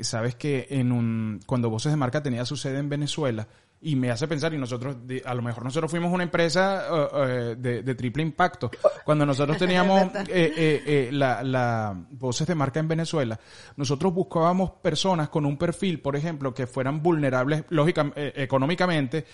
sabes 0.01 0.35
que 0.35 0.67
en 0.69 0.91
un, 0.91 1.39
cuando 1.45 1.69
Voces 1.69 1.91
de 1.91 1.97
Marca 1.97 2.21
tenía 2.21 2.45
su 2.45 2.57
sede 2.57 2.79
en 2.79 2.89
Venezuela, 2.89 3.47
y 3.85 3.95
me 3.95 4.09
hace 4.09 4.27
pensar, 4.27 4.51
y 4.51 4.57
nosotros, 4.57 4.97
a 5.23 5.33
lo 5.35 5.43
mejor 5.43 5.63
nosotros 5.63 5.91
fuimos 5.91 6.11
una 6.11 6.23
empresa 6.23 6.85
uh, 6.89 6.95
uh, 6.95 7.55
de, 7.55 7.95
triple 7.95 8.23
impacto. 8.23 8.71
Cuando 9.03 9.27
nosotros 9.27 9.57
teníamos 9.59 10.07
eh, 10.27 10.53
eh, 10.57 10.83
eh, 10.87 11.09
la, 11.11 11.95
voces 12.09 12.47
de 12.47 12.55
marca 12.55 12.79
en 12.79 12.87
Venezuela, 12.87 13.39
nosotros 13.77 14.11
buscábamos 14.11 14.71
personas 14.81 15.29
con 15.29 15.45
un 15.45 15.55
perfil, 15.55 16.01
por 16.01 16.15
ejemplo, 16.15 16.51
que 16.51 16.65
fueran 16.65 17.03
vulnerables 17.03 17.65
lógicamente, 17.69 18.41
económicamente, 18.41 19.25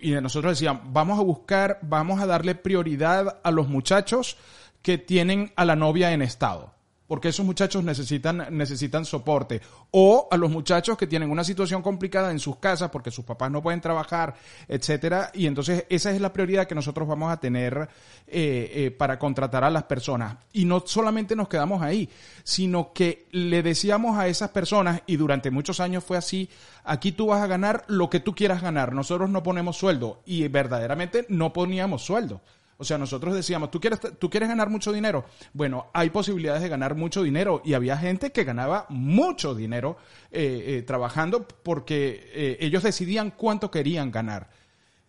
y 0.00 0.12
nosotros 0.12 0.52
decíamos, 0.52 0.84
vamos 0.86 1.18
a 1.18 1.22
buscar, 1.22 1.78
vamos 1.82 2.22
a 2.22 2.26
darle 2.26 2.54
prioridad 2.54 3.40
a 3.44 3.50
los 3.50 3.68
muchachos 3.68 4.38
que 4.80 4.96
tienen 4.96 5.52
a 5.56 5.66
la 5.66 5.76
novia 5.76 6.12
en 6.12 6.22
estado 6.22 6.79
porque 7.10 7.30
esos 7.30 7.44
muchachos 7.44 7.82
necesitan, 7.82 8.46
necesitan 8.52 9.04
soporte. 9.04 9.60
O 9.90 10.28
a 10.30 10.36
los 10.36 10.48
muchachos 10.48 10.96
que 10.96 11.08
tienen 11.08 11.28
una 11.28 11.42
situación 11.42 11.82
complicada 11.82 12.30
en 12.30 12.38
sus 12.38 12.58
casas 12.58 12.88
porque 12.90 13.10
sus 13.10 13.24
papás 13.24 13.50
no 13.50 13.60
pueden 13.60 13.80
trabajar, 13.80 14.36
etcétera. 14.68 15.32
Y 15.34 15.46
entonces 15.46 15.86
esa 15.88 16.12
es 16.12 16.20
la 16.20 16.32
prioridad 16.32 16.68
que 16.68 16.76
nosotros 16.76 17.08
vamos 17.08 17.32
a 17.32 17.40
tener 17.40 17.88
eh, 18.28 18.70
eh, 18.72 18.90
para 18.92 19.18
contratar 19.18 19.64
a 19.64 19.70
las 19.70 19.82
personas. 19.82 20.36
Y 20.52 20.66
no 20.66 20.84
solamente 20.86 21.34
nos 21.34 21.48
quedamos 21.48 21.82
ahí, 21.82 22.08
sino 22.44 22.92
que 22.92 23.26
le 23.32 23.64
decíamos 23.64 24.16
a 24.16 24.28
esas 24.28 24.50
personas, 24.50 25.02
y 25.04 25.16
durante 25.16 25.50
muchos 25.50 25.80
años 25.80 26.04
fue 26.04 26.16
así, 26.16 26.48
aquí 26.84 27.10
tú 27.10 27.26
vas 27.26 27.42
a 27.42 27.48
ganar 27.48 27.82
lo 27.88 28.08
que 28.08 28.20
tú 28.20 28.36
quieras 28.36 28.62
ganar. 28.62 28.92
Nosotros 28.92 29.28
no 29.28 29.42
ponemos 29.42 29.76
sueldo. 29.76 30.20
Y 30.26 30.46
verdaderamente 30.46 31.26
no 31.28 31.52
poníamos 31.52 32.02
sueldo. 32.02 32.40
O 32.80 32.84
sea, 32.84 32.96
nosotros 32.96 33.34
decíamos, 33.34 33.70
¿tú 33.70 33.78
quieres, 33.78 34.00
¿tú 34.18 34.30
quieres 34.30 34.48
ganar 34.48 34.70
mucho 34.70 34.90
dinero? 34.90 35.26
Bueno, 35.52 35.88
hay 35.92 36.08
posibilidades 36.08 36.62
de 36.62 36.70
ganar 36.70 36.94
mucho 36.94 37.22
dinero 37.22 37.60
y 37.62 37.74
había 37.74 37.98
gente 37.98 38.32
que 38.32 38.42
ganaba 38.42 38.86
mucho 38.88 39.54
dinero 39.54 39.98
eh, 40.32 40.64
eh, 40.66 40.82
trabajando 40.82 41.46
porque 41.62 42.30
eh, 42.32 42.56
ellos 42.60 42.82
decidían 42.82 43.32
cuánto 43.32 43.70
querían 43.70 44.10
ganar. 44.10 44.48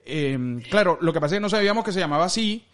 Em, 0.06 0.60
claro, 0.62 0.98
lo 1.00 1.14
que 1.14 1.22
pasa 1.22 1.36
es 1.36 1.38
que 1.38 1.44
no 1.44 1.50
sabíamos 1.50 1.86
que 1.86 1.94
se 1.94 2.02
llamaba 2.02 2.26
así, 2.26 2.66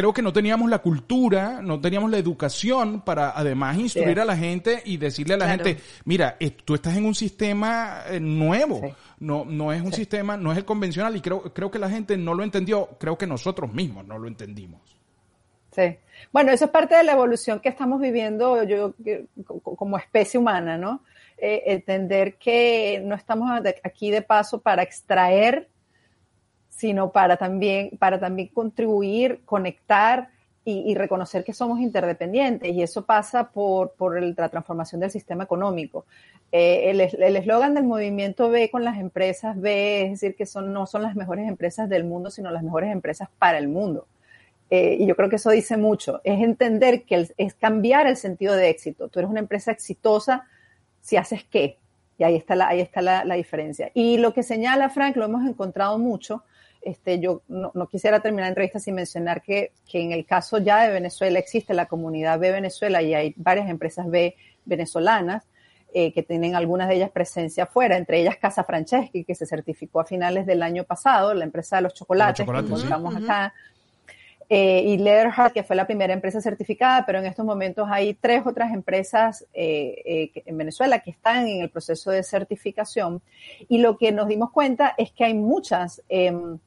creo 0.00 0.14
que 0.14 0.22
no 0.22 0.32
teníamos 0.32 0.70
la 0.70 0.78
cultura, 0.78 1.60
no 1.60 1.78
teníamos 1.78 2.10
la 2.10 2.16
educación 2.16 3.02
para 3.02 3.32
además 3.36 3.76
instruir 3.76 4.18
a 4.18 4.24
la 4.24 4.34
gente 4.34 4.80
y 4.86 4.96
decirle 4.96 5.34
a 5.34 5.36
la 5.36 5.46
gente, 5.46 5.76
mira, 6.06 6.38
tú 6.64 6.74
estás 6.74 6.96
en 6.96 7.04
un 7.04 7.14
sistema 7.14 8.04
nuevo. 8.18 8.80
No, 9.18 9.44
no 9.44 9.74
es 9.74 9.82
un 9.82 9.92
sistema, 9.92 10.38
no 10.38 10.52
es 10.52 10.56
el 10.56 10.64
convencional 10.64 11.14
y 11.16 11.20
creo, 11.20 11.42
creo 11.52 11.70
que 11.70 11.78
la 11.78 11.90
gente 11.90 12.16
no 12.16 12.32
lo 12.32 12.42
entendió, 12.42 12.88
creo 12.98 13.18
que 13.18 13.26
nosotros 13.26 13.74
mismos 13.74 14.06
no 14.06 14.18
lo 14.18 14.26
entendimos. 14.26 14.80
Sí. 15.72 15.98
Bueno, 16.32 16.50
eso 16.50 16.64
es 16.64 16.70
parte 16.70 16.94
de 16.94 17.04
la 17.04 17.12
evolución 17.12 17.60
que 17.60 17.68
estamos 17.68 18.00
viviendo 18.00 18.62
yo, 18.62 18.94
como 19.44 19.98
especie 19.98 20.40
humana, 20.40 20.78
¿no? 20.78 21.02
Eh, 21.36 21.64
entender 21.66 22.36
que 22.36 23.02
no 23.04 23.14
estamos 23.14 23.50
aquí 23.84 24.10
de 24.10 24.22
paso 24.22 24.62
para 24.62 24.82
extraer, 24.82 25.68
sino 26.80 27.12
para 27.12 27.36
también, 27.36 27.90
para 27.98 28.18
también 28.18 28.48
contribuir, 28.48 29.42
conectar 29.44 30.30
y, 30.64 30.94
reconocer 30.94 31.42
que 31.44 31.52
somos 31.52 31.80
interdependientes. 31.80 32.72
Y 32.72 32.82
eso 32.82 33.04
pasa 33.04 33.50
por, 33.50 33.92
por 33.92 34.22
la 34.22 34.48
transformación 34.48 35.00
del 35.00 35.10
sistema 35.10 35.44
económico. 35.44 36.06
Eh, 36.52 36.90
el 36.90 37.36
eslogan 37.36 37.74
del 37.74 37.84
movimiento 37.84 38.48
B 38.48 38.70
con 38.70 38.82
las 38.84 38.98
empresas 38.98 39.60
B 39.60 40.04
es 40.04 40.10
decir, 40.12 40.36
que 40.36 40.46
son, 40.46 40.72
no 40.72 40.86
son 40.86 41.02
las 41.02 41.16
mejores 41.16 41.46
empresas 41.46 41.88
del 41.88 42.04
mundo, 42.04 42.30
sino 42.30 42.50
las 42.50 42.62
mejores 42.62 42.90
empresas 42.90 43.28
para 43.38 43.58
el 43.58 43.68
mundo. 43.68 44.06
Eh, 44.70 44.96
y 45.00 45.06
yo 45.06 45.16
creo 45.16 45.28
que 45.28 45.36
eso 45.36 45.50
dice 45.50 45.76
mucho. 45.76 46.20
Es 46.24 46.40
entender 46.40 47.02
que 47.02 47.28
es 47.36 47.54
cambiar 47.54 48.06
el 48.06 48.16
sentido 48.16 48.54
de 48.54 48.70
éxito. 48.70 49.08
Tú 49.08 49.18
eres 49.18 49.30
una 49.30 49.40
empresa 49.40 49.70
exitosa 49.70 50.46
si 51.02 51.18
haces 51.18 51.44
qué. 51.44 51.76
Y 52.20 52.24
ahí 52.24 52.36
está 52.36 52.54
la, 52.54 52.68
ahí 52.68 52.80
está 52.80 53.00
la, 53.00 53.34
diferencia. 53.34 53.90
Y 53.94 54.18
lo 54.18 54.34
que 54.34 54.42
señala 54.42 54.90
Frank, 54.90 55.16
lo 55.16 55.24
hemos 55.24 55.48
encontrado 55.48 55.98
mucho. 55.98 56.44
Este, 56.82 57.20
yo 57.20 57.42
no, 57.48 57.70
no 57.74 57.88
quisiera 57.88 58.20
terminar 58.20 58.44
la 58.44 58.48
entrevista 58.50 58.78
sin 58.78 58.94
mencionar 58.94 59.42
que, 59.42 59.72
que 59.86 60.00
en 60.00 60.12
el 60.12 60.24
caso 60.24 60.58
ya 60.58 60.82
de 60.82 60.92
Venezuela 60.92 61.38
existe 61.38 61.74
la 61.74 61.86
comunidad 61.86 62.38
B 62.38 62.50
Venezuela 62.52 63.02
y 63.02 63.14
hay 63.14 63.34
varias 63.36 63.68
empresas 63.68 64.08
B 64.08 64.34
venezolanas 64.64 65.44
eh, 65.92 66.12
que 66.12 66.22
tienen 66.22 66.54
algunas 66.54 66.88
de 66.88 66.94
ellas 66.94 67.10
presencia 67.10 67.64
afuera, 67.64 67.96
entre 67.96 68.20
ellas 68.20 68.36
Casa 68.36 68.62
Franceschi, 68.62 69.24
que 69.24 69.34
se 69.34 69.44
certificó 69.44 69.98
a 69.98 70.04
finales 70.04 70.46
del 70.46 70.62
año 70.62 70.84
pasado, 70.84 71.34
la 71.34 71.44
empresa 71.44 71.76
de 71.76 71.82
los 71.82 71.94
chocolates, 71.94 72.46
que 72.46 72.58
encontramos 72.58 73.16
acá, 73.16 73.52
eh, 74.48 74.84
y 74.86 74.98
Leatherheart, 74.98 75.52
que 75.52 75.64
fue 75.64 75.74
la 75.74 75.88
primera 75.88 76.12
empresa 76.12 76.40
certificada, 76.40 77.04
pero 77.04 77.18
en 77.18 77.26
estos 77.26 77.44
momentos 77.44 77.88
hay 77.90 78.14
tres 78.14 78.46
otras 78.46 78.72
empresas 78.72 79.44
eh, 79.52 80.30
en 80.44 80.56
Venezuela 80.56 81.00
que 81.00 81.10
están 81.10 81.48
en 81.48 81.60
el 81.60 81.70
proceso 81.70 82.12
de 82.12 82.22
certificación. 82.22 83.20
Y 83.68 83.78
lo 83.78 83.98
que 83.98 84.12
nos 84.12 84.28
dimos 84.28 84.52
cuenta 84.52 84.94
es 84.96 85.10
que 85.10 85.24
hay 85.24 85.34
muchas 85.34 86.02
em, 86.08 86.58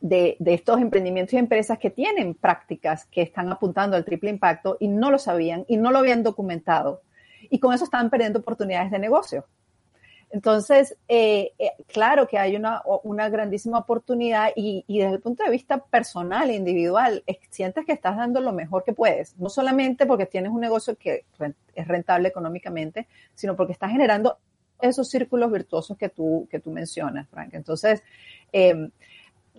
de, 0.00 0.36
estos 0.44 0.80
emprendimientos 0.80 1.34
y 1.34 1.38
empresas 1.38 1.78
que 1.78 1.90
tienen 1.90 2.34
prácticas 2.34 3.06
que 3.06 3.22
están 3.22 3.50
apuntando 3.50 3.96
al 3.96 4.04
triple 4.04 4.30
impacto 4.30 4.76
y 4.80 4.88
no 4.88 5.10
lo 5.10 5.18
sabían 5.18 5.64
y 5.68 5.76
no 5.76 5.90
lo 5.90 5.98
habían 5.98 6.22
documentado 6.22 7.02
y 7.50 7.58
con 7.58 7.74
eso 7.74 7.84
están 7.84 8.10
perdiendo 8.10 8.40
oportunidades 8.40 8.90
de 8.90 8.98
negocio. 8.98 9.46
Entonces, 10.30 10.96
eh, 11.06 11.52
eh, 11.58 11.70
claro 11.86 12.26
que 12.26 12.38
hay 12.38 12.56
una, 12.56 12.82
una 13.04 13.28
grandísima 13.28 13.78
oportunidad 13.78 14.50
y, 14.56 14.84
desde 14.88 15.14
el 15.14 15.20
punto 15.20 15.44
de 15.44 15.50
vista 15.50 15.78
personal 15.78 16.50
e 16.50 16.54
individual, 16.54 17.22
sientes 17.50 17.86
que 17.86 17.92
estás 17.92 18.16
dando 18.16 18.40
lo 18.40 18.52
mejor 18.52 18.82
que 18.82 18.92
puedes, 18.92 19.38
no 19.38 19.48
solamente 19.48 20.04
porque 20.04 20.26
tienes 20.26 20.50
un 20.50 20.60
negocio 20.60 20.96
que 20.96 21.24
es 21.74 21.88
rentable 21.88 22.28
económicamente, 22.28 23.06
sino 23.34 23.54
porque 23.54 23.72
estás 23.72 23.92
generando 23.92 24.38
esos 24.80 25.08
círculos 25.08 25.50
virtuosos 25.50 25.96
que 25.96 26.08
tú, 26.08 26.48
que 26.50 26.60
tú 26.60 26.70
mencionas, 26.70 27.28
Frank. 27.28 27.54
Entonces, 27.54 28.02
eh, 28.52 28.90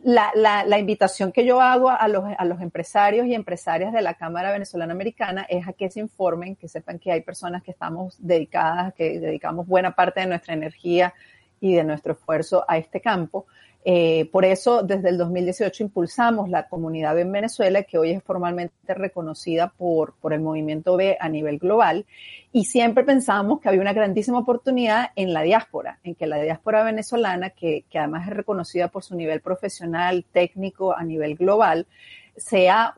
la, 0.04 0.32
la, 0.36 0.66
la, 0.66 0.80
invitación 0.80 1.32
que 1.32 1.46
yo 1.46 1.62
hago 1.62 1.90
a 1.90 2.08
los, 2.08 2.24
a 2.38 2.46
los 2.46 2.62
empresarios 2.62 3.26
y 3.28 3.34
empresarias 3.34 3.92
de 3.94 4.02
la 4.02 4.14
Cámara 4.14 4.52
Venezolana 4.52 4.94
Americana 4.94 5.46
es 5.50 5.68
a 5.68 5.74
que 5.74 5.90
se 5.90 6.00
informen, 6.00 6.56
que 6.56 6.68
sepan 6.68 7.00
que 7.00 7.12
hay 7.12 7.22
personas 7.22 7.64
que 7.64 7.72
estamos 7.72 8.16
dedicadas, 8.20 8.94
que 8.94 9.20
dedicamos 9.20 9.68
buena 9.68 9.96
parte 9.96 10.22
de 10.22 10.28
nuestra 10.28 10.54
energía 10.54 11.14
y 11.60 11.76
de 11.76 11.84
nuestro 11.84 12.14
esfuerzo 12.14 12.64
a 12.68 12.78
este 12.78 13.02
campo 13.02 13.48
eh, 13.90 14.30
por 14.34 14.44
eso, 14.44 14.84
desde 14.84 15.08
el 15.08 15.18
2018 15.18 15.82
impulsamos 15.82 16.50
la 16.50 16.68
comunidad 16.68 17.18
en 17.20 17.32
Venezuela, 17.32 17.84
que 17.84 17.98
hoy 17.98 18.12
es 18.12 18.22
formalmente 18.22 18.94
reconocida 18.94 19.70
por, 19.70 20.16
por 20.20 20.34
el 20.34 20.42
movimiento 20.42 20.98
B 20.98 21.16
a 21.18 21.30
nivel 21.30 21.58
global. 21.58 22.06
Y 22.52 22.66
siempre 22.66 23.06
pensamos 23.06 23.62
que 23.62 23.70
había 23.70 23.80
una 23.80 23.94
grandísima 23.94 24.40
oportunidad 24.40 25.12
en 25.16 25.32
la 25.32 25.42
diáspora, 25.42 26.00
en 26.04 26.16
que 26.16 26.28
la 26.28 26.36
diáspora 26.42 26.84
venezolana, 26.84 27.52
que, 27.52 27.86
que 27.90 27.98
además 27.98 28.28
es 28.28 28.36
reconocida 28.36 28.90
por 28.90 29.06
su 29.06 29.16
nivel 29.16 29.40
profesional, 29.40 30.26
técnico 30.34 30.94
a 30.94 31.06
nivel 31.06 31.36
global, 31.36 31.88
sea 32.36 32.94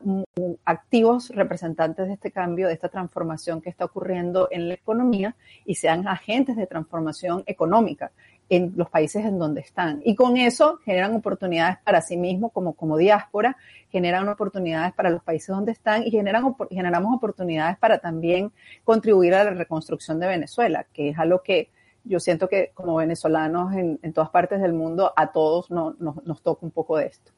activos 0.65 1.29
representantes 1.29 2.07
de 2.07 2.13
este 2.13 2.31
cambio, 2.31 2.67
de 2.67 2.73
esta 2.73 2.89
transformación 2.89 3.61
que 3.61 3.69
está 3.69 3.85
ocurriendo 3.85 4.47
en 4.49 4.67
la 4.67 4.73
economía 4.73 5.35
y 5.65 5.75
sean 5.75 6.07
agentes 6.07 6.57
de 6.57 6.65
transformación 6.65 7.43
económica 7.45 8.11
en 8.49 8.73
los 8.75 8.89
países 8.89 9.23
en 9.25 9.37
donde 9.37 9.61
están. 9.61 10.01
Y 10.03 10.15
con 10.15 10.35
eso 10.37 10.79
generan 10.83 11.15
oportunidades 11.15 11.77
para 11.83 12.01
sí 12.01 12.17
mismos 12.17 12.51
como, 12.51 12.73
como 12.73 12.97
diáspora, 12.97 13.55
generan 13.91 14.27
oportunidades 14.27 14.93
para 14.93 15.09
los 15.09 15.23
países 15.23 15.49
donde 15.49 15.71
están 15.71 16.03
y 16.05 16.11
generan, 16.11 16.55
generamos 16.69 17.15
oportunidades 17.15 17.77
para 17.77 17.99
también 17.99 18.51
contribuir 18.83 19.35
a 19.35 19.43
la 19.43 19.51
reconstrucción 19.51 20.19
de 20.19 20.27
Venezuela, 20.27 20.85
que 20.91 21.09
es 21.09 21.19
algo 21.19 21.41
que 21.43 21.69
yo 22.03 22.19
siento 22.19 22.49
que 22.49 22.71
como 22.73 22.95
venezolanos 22.95 23.73
en, 23.73 23.99
en 24.01 24.13
todas 24.13 24.29
partes 24.29 24.61
del 24.61 24.73
mundo 24.73 25.13
a 25.15 25.31
todos 25.31 25.69
no, 25.69 25.95
nos 25.99 26.41
toca 26.41 26.65
un 26.65 26.71
poco 26.71 26.97
de 26.97 27.07
esto. 27.07 27.31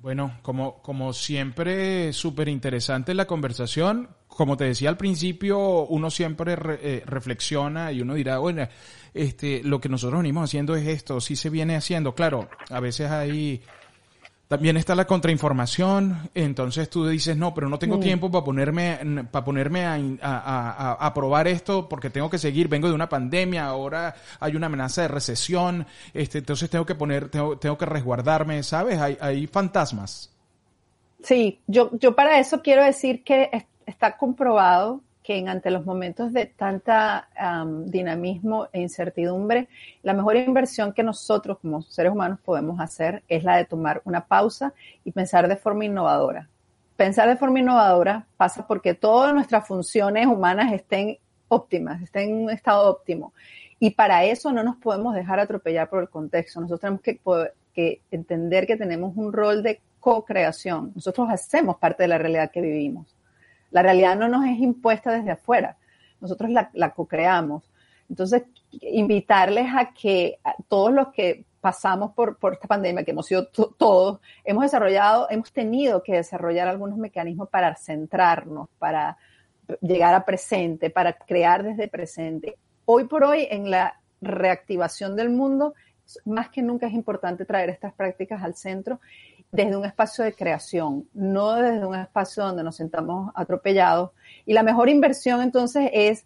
Bueno, 0.00 0.38
como, 0.40 0.80
como 0.80 1.12
siempre, 1.12 2.14
súper 2.14 2.48
interesante 2.48 3.12
la 3.12 3.26
conversación. 3.26 4.08
Como 4.28 4.56
te 4.56 4.64
decía 4.64 4.88
al 4.88 4.96
principio, 4.96 5.84
uno 5.86 6.10
siempre 6.10 6.56
eh, 6.56 7.02
reflexiona 7.04 7.92
y 7.92 8.00
uno 8.00 8.14
dirá, 8.14 8.38
bueno, 8.38 8.66
este, 9.12 9.62
lo 9.62 9.78
que 9.80 9.90
nosotros 9.90 10.20
venimos 10.20 10.44
haciendo 10.44 10.74
es 10.74 10.86
esto, 10.86 11.20
sí 11.20 11.36
se 11.36 11.50
viene 11.50 11.76
haciendo. 11.76 12.14
Claro, 12.14 12.48
a 12.70 12.80
veces 12.80 13.10
hay 13.10 13.62
también 14.50 14.76
está 14.76 14.96
la 14.96 15.06
contrainformación, 15.06 16.28
entonces 16.34 16.90
tú 16.90 17.06
dices, 17.06 17.36
no, 17.36 17.54
pero 17.54 17.68
no 17.68 17.78
tengo 17.78 17.98
mm. 17.98 18.00
tiempo 18.00 18.32
para 18.32 18.44
ponerme, 18.44 18.98
para 19.30 19.44
ponerme 19.44 19.86
a, 19.86 19.94
a, 20.20 21.06
a, 21.06 21.14
probar 21.14 21.46
esto 21.46 21.88
porque 21.88 22.10
tengo 22.10 22.28
que 22.28 22.36
seguir, 22.36 22.66
vengo 22.66 22.88
de 22.88 22.94
una 22.94 23.08
pandemia, 23.08 23.66
ahora 23.66 24.16
hay 24.40 24.56
una 24.56 24.66
amenaza 24.66 25.02
de 25.02 25.08
recesión, 25.08 25.86
este, 26.12 26.38
entonces 26.38 26.68
tengo 26.68 26.84
que 26.84 26.96
poner, 26.96 27.28
tengo, 27.28 27.58
tengo 27.58 27.78
que 27.78 27.86
resguardarme, 27.86 28.64
¿sabes? 28.64 28.98
Hay, 28.98 29.16
hay 29.20 29.46
fantasmas. 29.46 30.34
Sí, 31.22 31.60
yo, 31.68 31.90
yo 32.00 32.16
para 32.16 32.40
eso 32.40 32.60
quiero 32.60 32.82
decir 32.82 33.22
que 33.22 33.68
está 33.86 34.16
comprobado 34.16 35.00
que 35.22 35.46
ante 35.46 35.70
los 35.70 35.84
momentos 35.84 36.32
de 36.32 36.46
tanta 36.46 37.28
dinamismo 37.84 38.68
e 38.72 38.80
incertidumbre, 38.80 39.68
la 40.02 40.14
mejor 40.14 40.36
inversión 40.36 40.92
que 40.92 41.02
nosotros 41.02 41.58
como 41.58 41.82
seres 41.82 42.12
humanos 42.12 42.40
podemos 42.44 42.80
hacer 42.80 43.22
es 43.28 43.44
la 43.44 43.56
de 43.56 43.64
tomar 43.64 44.00
una 44.04 44.26
pausa 44.26 44.72
y 45.04 45.12
pensar 45.12 45.48
de 45.48 45.56
forma 45.56 45.84
innovadora. 45.84 46.48
Pensar 46.96 47.28
de 47.28 47.36
forma 47.36 47.60
innovadora 47.60 48.26
pasa 48.36 48.66
porque 48.66 48.94
todas 48.94 49.32
nuestras 49.34 49.66
funciones 49.66 50.26
humanas 50.26 50.72
estén 50.72 51.18
óptimas, 51.48 52.02
estén 52.02 52.30
en 52.30 52.42
un 52.44 52.50
estado 52.50 52.90
óptimo. 52.90 53.32
Y 53.78 53.90
para 53.90 54.24
eso 54.24 54.52
no 54.52 54.62
nos 54.62 54.76
podemos 54.76 55.14
dejar 55.14 55.40
atropellar 55.40 55.88
por 55.88 56.02
el 56.02 56.08
contexto. 56.08 56.60
Nosotros 56.60 56.80
tenemos 56.80 57.00
que, 57.00 57.20
que 57.74 58.02
entender 58.10 58.66
que 58.66 58.76
tenemos 58.76 59.16
un 59.16 59.32
rol 59.32 59.62
de 59.62 59.80
co-creación. 59.98 60.92
Nosotros 60.94 61.28
hacemos 61.30 61.76
parte 61.76 62.02
de 62.02 62.08
la 62.08 62.18
realidad 62.18 62.50
que 62.50 62.60
vivimos. 62.60 63.14
La 63.70 63.82
realidad 63.82 64.16
no 64.16 64.28
nos 64.28 64.44
es 64.46 64.58
impuesta 64.58 65.12
desde 65.12 65.32
afuera, 65.32 65.76
nosotros 66.20 66.50
la, 66.50 66.70
la 66.74 66.90
co-creamos. 66.90 67.70
Entonces, 68.08 68.42
invitarles 68.80 69.68
a 69.74 69.92
que 69.92 70.38
todos 70.68 70.92
los 70.92 71.08
que 71.08 71.44
pasamos 71.60 72.12
por, 72.12 72.38
por 72.38 72.54
esta 72.54 72.66
pandemia, 72.66 73.04
que 73.04 73.12
hemos 73.12 73.26
sido 73.26 73.46
todos, 73.46 74.20
hemos 74.44 74.64
desarrollado, 74.64 75.28
hemos 75.30 75.52
tenido 75.52 76.02
que 76.02 76.14
desarrollar 76.14 76.68
algunos 76.68 76.98
mecanismos 76.98 77.48
para 77.48 77.74
centrarnos, 77.76 78.68
para, 78.78 79.16
llegar 79.80 80.14
a 80.14 80.24
presente, 80.24 80.90
para 80.90 81.12
crear 81.12 81.62
desde 81.62 81.88
presente. 81.88 82.56
Hoy 82.84 83.04
por 83.06 83.24
hoy, 83.24 83.46
en 83.50 83.70
la 83.70 84.00
reactivación 84.20 85.16
del 85.16 85.30
mundo, 85.30 85.74
más 86.24 86.48
que 86.50 86.62
nunca 86.62 86.86
es 86.86 86.92
importante 86.92 87.44
traer 87.44 87.70
estas 87.70 87.92
prácticas 87.92 88.42
al 88.42 88.54
centro 88.56 89.00
desde 89.52 89.76
un 89.76 89.84
espacio 89.84 90.24
de 90.24 90.32
creación, 90.32 91.08
no 91.12 91.54
desde 91.54 91.84
un 91.84 91.94
espacio 91.94 92.44
donde 92.44 92.62
nos 92.62 92.76
sentamos 92.76 93.32
atropellados. 93.34 94.10
Y 94.46 94.52
la 94.52 94.62
mejor 94.62 94.88
inversión 94.88 95.42
entonces 95.42 95.90
es 95.92 96.24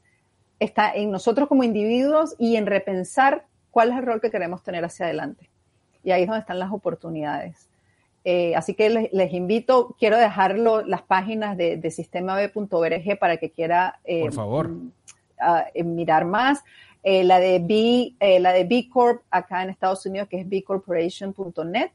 está 0.61 0.95
en 0.95 1.11
nosotros 1.11 1.49
como 1.49 1.65
individuos 1.65 2.35
y 2.39 2.57
en 2.57 2.67
repensar 2.67 3.47
cuál 3.71 3.91
es 3.91 3.99
el 3.99 4.07
rol 4.07 4.21
que 4.21 4.31
queremos 4.31 4.63
tener 4.63 4.85
hacia 4.85 5.07
adelante. 5.07 5.49
Y 6.03 6.11
ahí 6.11 6.23
es 6.23 6.29
donde 6.29 6.41
están 6.41 6.59
las 6.59 6.73
oportunidades. 6.73 7.69
Eh, 8.25 8.55
así 8.57 8.75
que 8.75 9.11
les, 9.13 9.33
invito, 9.33 9.95
quiero 9.99 10.17
dejarlo 10.17 10.83
las 10.83 11.03
páginas 11.03 11.57
de, 11.57 11.77
de 11.77 11.91
sistemab.org 11.91 13.19
para 13.19 13.37
que 13.37 13.51
quiera 13.51 14.01
eh, 14.05 14.23
Por 14.23 14.33
favor. 14.33 14.69
Mm, 14.69 14.93
eh, 15.75 15.85
mirar 15.85 16.25
más. 16.25 16.65
la 17.03 17.39
de 17.39 17.59
B, 17.59 18.15
la 18.41 18.53
de 18.53 18.65
B 18.65 18.89
Corp 18.91 19.23
acá 19.31 19.63
en 19.63 19.71
Estados 19.71 20.07
Unidos, 20.07 20.29
que 20.29 20.41
es 20.41 20.49
bcorporation.net. 20.49 21.91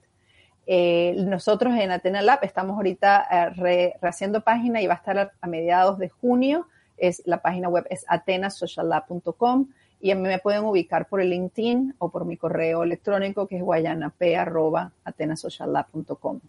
nosotros 1.17 1.73
en 1.75 1.91
Atena 1.91 2.21
Lab 2.21 2.39
estamos 2.43 2.75
ahorita 2.75 3.53
rehaciendo 3.99 4.41
página 4.41 4.81
y 4.81 4.87
va 4.87 4.93
a 4.93 4.97
estar 4.97 5.31
a 5.41 5.47
mediados 5.47 5.97
de 5.97 6.09
junio 6.09 6.67
es 6.97 7.23
la 7.25 7.41
página 7.41 7.69
web 7.69 7.87
es 7.89 8.05
atenasociallab.com 8.07 9.67
y 10.01 10.11
a 10.11 10.15
mí 10.15 10.21
me 10.21 10.39
pueden 10.39 10.63
ubicar 10.65 11.07
por 11.07 11.21
el 11.21 11.29
LinkedIn 11.29 11.95
o 11.97 12.09
por 12.09 12.25
mi 12.25 12.35
correo 12.37 12.83
electrónico 12.83 13.47
que 13.47 13.57
es 13.57 13.63
guayanap.atenasociallab.com. 13.63 16.39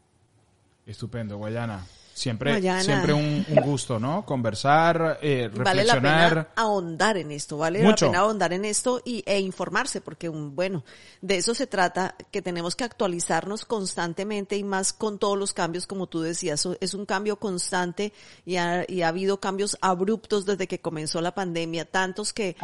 Estupendo, 0.86 1.36
Guayana. 1.38 1.84
Siempre, 2.20 2.60
siempre 2.82 3.14
un, 3.14 3.46
gusto, 3.64 3.98
¿no? 3.98 4.26
Conversar, 4.26 5.18
eh, 5.22 5.48
reflexionar. 5.50 5.64
Vale 5.64 5.84
la 5.84 5.94
pena 5.94 6.48
ahondar 6.54 7.16
en 7.16 7.30
esto, 7.30 7.56
vale 7.56 7.82
la 7.82 7.94
pena 7.94 8.18
ahondar 8.18 8.52
en 8.52 8.66
esto 8.66 9.00
y, 9.06 9.22
e 9.24 9.40
informarse, 9.40 10.02
porque, 10.02 10.28
bueno, 10.28 10.84
de 11.22 11.36
eso 11.36 11.54
se 11.54 11.66
trata, 11.66 12.14
que 12.30 12.42
tenemos 12.42 12.76
que 12.76 12.84
actualizarnos 12.84 13.64
constantemente 13.64 14.58
y 14.58 14.64
más 14.64 14.92
con 14.92 15.18
todos 15.18 15.38
los 15.38 15.54
cambios, 15.54 15.86
como 15.86 16.08
tú 16.08 16.20
decías, 16.20 16.68
es 16.78 16.92
un 16.92 17.06
cambio 17.06 17.36
constante 17.36 18.12
y 18.44 18.56
ha, 18.56 18.84
y 18.86 19.00
ha 19.00 19.08
habido 19.08 19.40
cambios 19.40 19.78
abruptos 19.80 20.44
desde 20.44 20.66
que 20.66 20.78
comenzó 20.78 21.22
la 21.22 21.34
pandemia, 21.34 21.86
tantos 21.86 22.34
que 22.34 22.54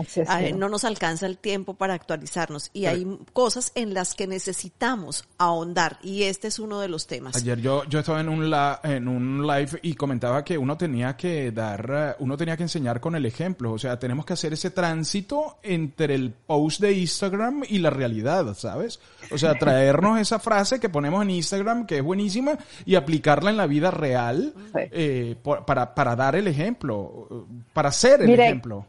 no 0.55 0.69
nos 0.69 0.85
alcanza 0.85 1.25
el 1.25 1.39
tiempo 1.39 1.73
para 1.73 1.95
actualizarnos 1.95 2.71
y 2.75 2.85
hay 2.85 3.07
cosas 3.33 3.73
en 3.75 3.95
las 3.95 4.15
que 4.15 4.27
necesitamos 4.27 5.25
ahondar 5.39 5.99
y 6.03 6.25
este 6.25 6.49
es 6.49 6.59
uno 6.59 6.81
de 6.81 6.89
los 6.89 7.07
temas. 7.07 7.37
Ayer 7.37 7.59
yo, 7.59 7.85
yo 7.85 8.01
estaba 8.01 8.21
en 8.21 8.29
un, 8.29 8.51
la, 8.51 8.81
en 8.85 9.09
un 9.09 9.46
live 9.47 9.79
y 9.83 9.95
comentaba 9.95 10.45
que 10.45 10.59
uno 10.59 10.77
tenía 10.77 11.17
que 11.17 11.53
dar, 11.53 11.91
eh, 11.93 12.15
uno 12.19 12.37
tenía 12.37 12.57
que 12.57 12.65
enseñar 12.65 13.01
con 13.01 13.15
el 13.15 13.27
ejemplo. 13.27 13.73
O 13.73 13.79
sea, 13.79 13.99
tenemos 13.99 14.27
que 14.27 14.33
hacer 14.33 14.53
ese 14.53 14.71
tránsito 14.71 15.59
entre 15.63 16.15
el 16.15 16.33
post 16.33 16.81
de 16.81 16.93
Instagram 16.93 17.63
y 17.69 17.79
la 17.79 17.91
realidad, 17.91 18.55
¿sabes? 18.55 19.01
O 19.31 19.39
sea, 19.39 19.55
traernos 19.55 20.21
esa 20.21 20.39
frase 20.39 20.81
que 20.81 20.89
ponemos 20.89 21.23
en 21.23 21.31
Instagram, 21.31 21.87
que 21.87 21.99
es 21.99 22.03
buenísima, 22.03 22.59
y 22.85 22.95
aplicarla 22.95 23.51
en 23.51 23.57
la 23.57 23.67
vida 23.67 23.91
real 23.91 24.55
eh, 24.75 25.37
para, 25.67 25.95
para 25.95 26.17
dar 26.17 26.37
el 26.37 26.49
ejemplo, 26.49 27.47
para 27.73 27.93
ser 27.93 28.23
el 28.23 28.39
ejemplo. 28.39 28.87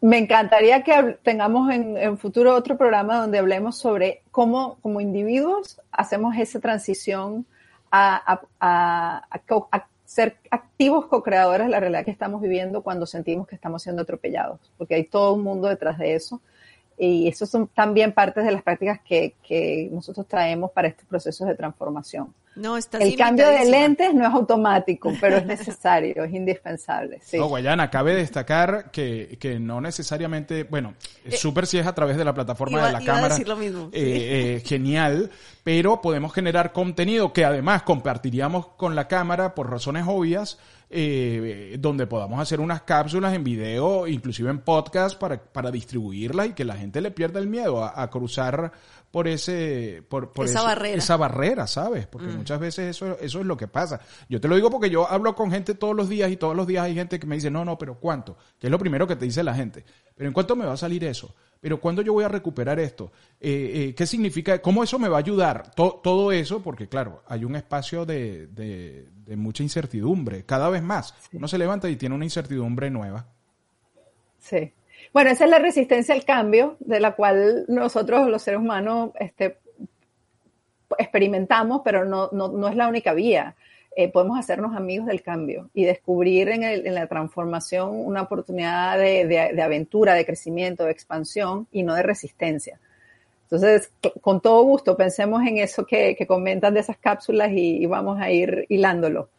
Me 0.00 0.18
encantaría 0.18 0.82
que 0.82 1.18
tengamos 1.22 1.72
en, 1.72 1.96
en, 1.96 2.18
futuro 2.18 2.54
otro 2.54 2.76
programa 2.76 3.16
donde 3.16 3.38
hablemos 3.38 3.78
sobre 3.78 4.22
cómo 4.30 4.76
como 4.82 5.00
individuos 5.00 5.80
hacemos 5.90 6.36
esa 6.36 6.60
transición 6.60 7.46
a, 8.60 9.86
ser 10.04 10.36
activos 10.50 11.06
co-creadores 11.06 11.66
de 11.66 11.70
la 11.70 11.80
realidad 11.80 12.04
que 12.04 12.12
estamos 12.12 12.40
viviendo 12.40 12.82
cuando 12.82 13.06
sentimos 13.06 13.48
que 13.48 13.56
estamos 13.56 13.82
siendo 13.82 14.02
atropellados, 14.02 14.60
porque 14.78 14.94
hay 14.94 15.04
todo 15.04 15.34
un 15.34 15.42
mundo 15.42 15.68
detrás 15.68 15.98
de 15.98 16.14
eso. 16.14 16.40
Y 16.98 17.28
eso 17.28 17.46
son 17.46 17.68
también 17.68 18.12
partes 18.12 18.44
de 18.44 18.52
las 18.52 18.62
prácticas 18.62 19.00
que, 19.00 19.34
que 19.42 19.88
nosotros 19.92 20.26
traemos 20.26 20.70
para 20.70 20.88
estos 20.88 21.06
procesos 21.06 21.46
de 21.46 21.54
transformación. 21.54 22.32
No, 22.56 22.78
está 22.78 22.96
El 22.98 23.14
cambio 23.16 23.50
de 23.50 23.66
lentes 23.66 24.14
no 24.14 24.26
es 24.26 24.32
automático, 24.32 25.12
pero 25.20 25.36
es 25.36 25.46
necesario, 25.46 26.24
es 26.24 26.32
indispensable. 26.32 27.20
Sí. 27.22 27.38
No, 27.38 27.48
Guayana, 27.48 27.90
cabe 27.90 28.14
destacar 28.14 28.90
que, 28.90 29.36
que 29.38 29.60
no 29.60 29.82
necesariamente, 29.82 30.64
bueno, 30.64 30.94
eh, 31.24 31.36
súper 31.36 31.66
si 31.66 31.78
es 31.78 31.86
a 31.86 31.94
través 31.94 32.16
de 32.16 32.24
la 32.24 32.32
plataforma 32.32 32.86
de 32.86 32.92
la 32.92 33.04
cámara. 33.04 33.36
lo 33.38 33.56
mismo, 33.56 33.90
eh, 33.92 34.56
eh, 34.56 34.62
genial, 34.64 35.30
pero 35.62 36.00
podemos 36.00 36.32
generar 36.32 36.72
contenido 36.72 37.34
que 37.34 37.44
además 37.44 37.82
compartiríamos 37.82 38.68
con 38.68 38.94
la 38.94 39.06
cámara 39.06 39.54
por 39.54 39.70
razones 39.70 40.04
obvias 40.08 40.58
eh, 40.88 41.76
donde 41.80 42.06
podamos 42.06 42.40
hacer 42.40 42.60
unas 42.60 42.82
cápsulas 42.82 43.34
en 43.34 43.42
video, 43.42 44.06
inclusive 44.06 44.50
en 44.50 44.60
podcast, 44.60 45.18
para, 45.18 45.42
para 45.42 45.70
distribuirlas 45.70 46.48
y 46.48 46.52
que 46.52 46.64
la 46.64 46.76
gente 46.76 47.00
le 47.00 47.10
pierda 47.10 47.40
el 47.40 47.48
miedo 47.48 47.84
a, 47.84 48.08
cruzar 48.08 48.70
por 49.10 49.26
ese 49.26 50.04
por, 50.08 50.30
esa 50.44 50.62
barrera. 50.62 50.96
esa 50.96 51.16
barrera 51.16 51.66
sabes 51.66 52.06
porque 52.06 52.28
mm. 52.28 52.36
muchas 52.36 52.60
veces 52.60 52.96
eso 52.96 53.18
eso 53.20 53.40
es 53.40 53.46
lo 53.46 53.56
que 53.56 53.66
pasa. 53.66 54.00
Yo 54.28 54.40
te 54.40 54.46
lo 54.46 54.54
digo 54.54 54.70
porque 54.70 54.88
yo 54.88 55.10
hablo 55.10 55.34
con 55.34 55.50
gente 55.50 55.74
todos 55.74 55.96
los 55.96 56.08
días 56.08 56.30
y 56.30 56.36
todos 56.36 56.54
los 56.54 56.66
días 56.66 56.84
hay 56.84 56.94
gente 56.94 57.18
que 57.18 57.26
me 57.26 57.34
dice 57.34 57.50
no 57.50 57.64
no 57.64 57.76
pero 57.78 57.98
cuánto 57.98 58.36
que 58.58 58.68
es 58.68 58.70
lo 58.70 58.78
primero 58.78 59.06
que 59.06 59.16
te 59.16 59.24
dice 59.24 59.42
la 59.42 59.54
gente. 59.54 59.84
Pero 60.14 60.28
en 60.28 60.34
cuánto 60.34 60.54
me 60.54 60.64
va 60.64 60.74
a 60.74 60.76
salir 60.76 61.02
eso 61.04 61.34
pero 61.66 61.80
¿cuándo 61.80 62.00
yo 62.00 62.12
voy 62.12 62.22
a 62.22 62.28
recuperar 62.28 62.78
esto? 62.78 63.10
Eh, 63.40 63.88
eh, 63.88 63.94
¿Qué 63.96 64.06
significa? 64.06 64.62
¿Cómo 64.62 64.84
eso 64.84 65.00
me 65.00 65.08
va 65.08 65.16
a 65.16 65.18
ayudar? 65.18 65.72
todo 65.74 66.30
eso, 66.30 66.62
porque 66.62 66.88
claro, 66.88 67.24
hay 67.26 67.44
un 67.44 67.56
espacio 67.56 68.06
de, 68.06 68.46
de, 68.46 69.36
mucha 69.36 69.64
incertidumbre, 69.64 70.44
cada 70.44 70.70
vez 70.70 70.80
más. 70.80 71.12
Uno 71.32 71.48
se 71.48 71.58
levanta 71.58 71.90
y 71.90 71.96
tiene 71.96 72.14
una 72.14 72.24
incertidumbre 72.24 72.88
nueva. 72.88 73.26
Sí. 74.38 74.74
Bueno, 75.12 75.30
esa 75.30 75.42
es 75.42 75.50
la 75.50 75.58
resistencia 75.58 76.14
al 76.14 76.24
cambio, 76.24 76.76
de 76.78 77.00
la 77.00 77.16
cual 77.16 77.64
nosotros 77.66 78.28
los 78.28 78.42
seres 78.42 78.60
humanos 78.60 79.10
este, 79.18 79.58
experimentamos, 80.98 81.80
pero 81.84 82.04
no, 82.04 82.28
no, 82.30 82.46
no 82.46 82.68
es 82.68 82.76
la 82.76 82.86
única 82.86 83.12
vía. 83.12 83.56
Eh, 83.98 84.12
podemos 84.12 84.38
hacernos 84.38 84.76
amigos 84.76 85.06
del 85.06 85.22
cambio 85.22 85.70
y 85.72 85.86
descubrir 85.86 86.50
en, 86.50 86.62
el, 86.64 86.86
en 86.86 86.94
la 86.94 87.06
transformación 87.06 87.92
una 87.92 88.20
oportunidad 88.20 88.98
de, 88.98 89.26
de, 89.26 89.62
aventura, 89.62 90.12
de 90.12 90.26
crecimiento, 90.26 90.84
de 90.84 90.90
expansión 90.90 91.66
y 91.72 91.82
no 91.82 91.94
de 91.94 92.02
resistencia. 92.02 92.78
Entonces, 93.44 93.90
con 94.20 94.42
todo 94.42 94.62
gusto, 94.64 94.98
pensemos 94.98 95.40
en 95.46 95.56
eso 95.56 95.86
que, 95.86 96.14
que 96.14 96.26
comentan 96.26 96.74
de 96.74 96.80
esas 96.80 96.98
cápsulas 96.98 97.50
y, 97.52 97.86
vamos 97.86 98.20
a 98.20 98.30
ir 98.30 98.66
hilándolo. 98.68 99.30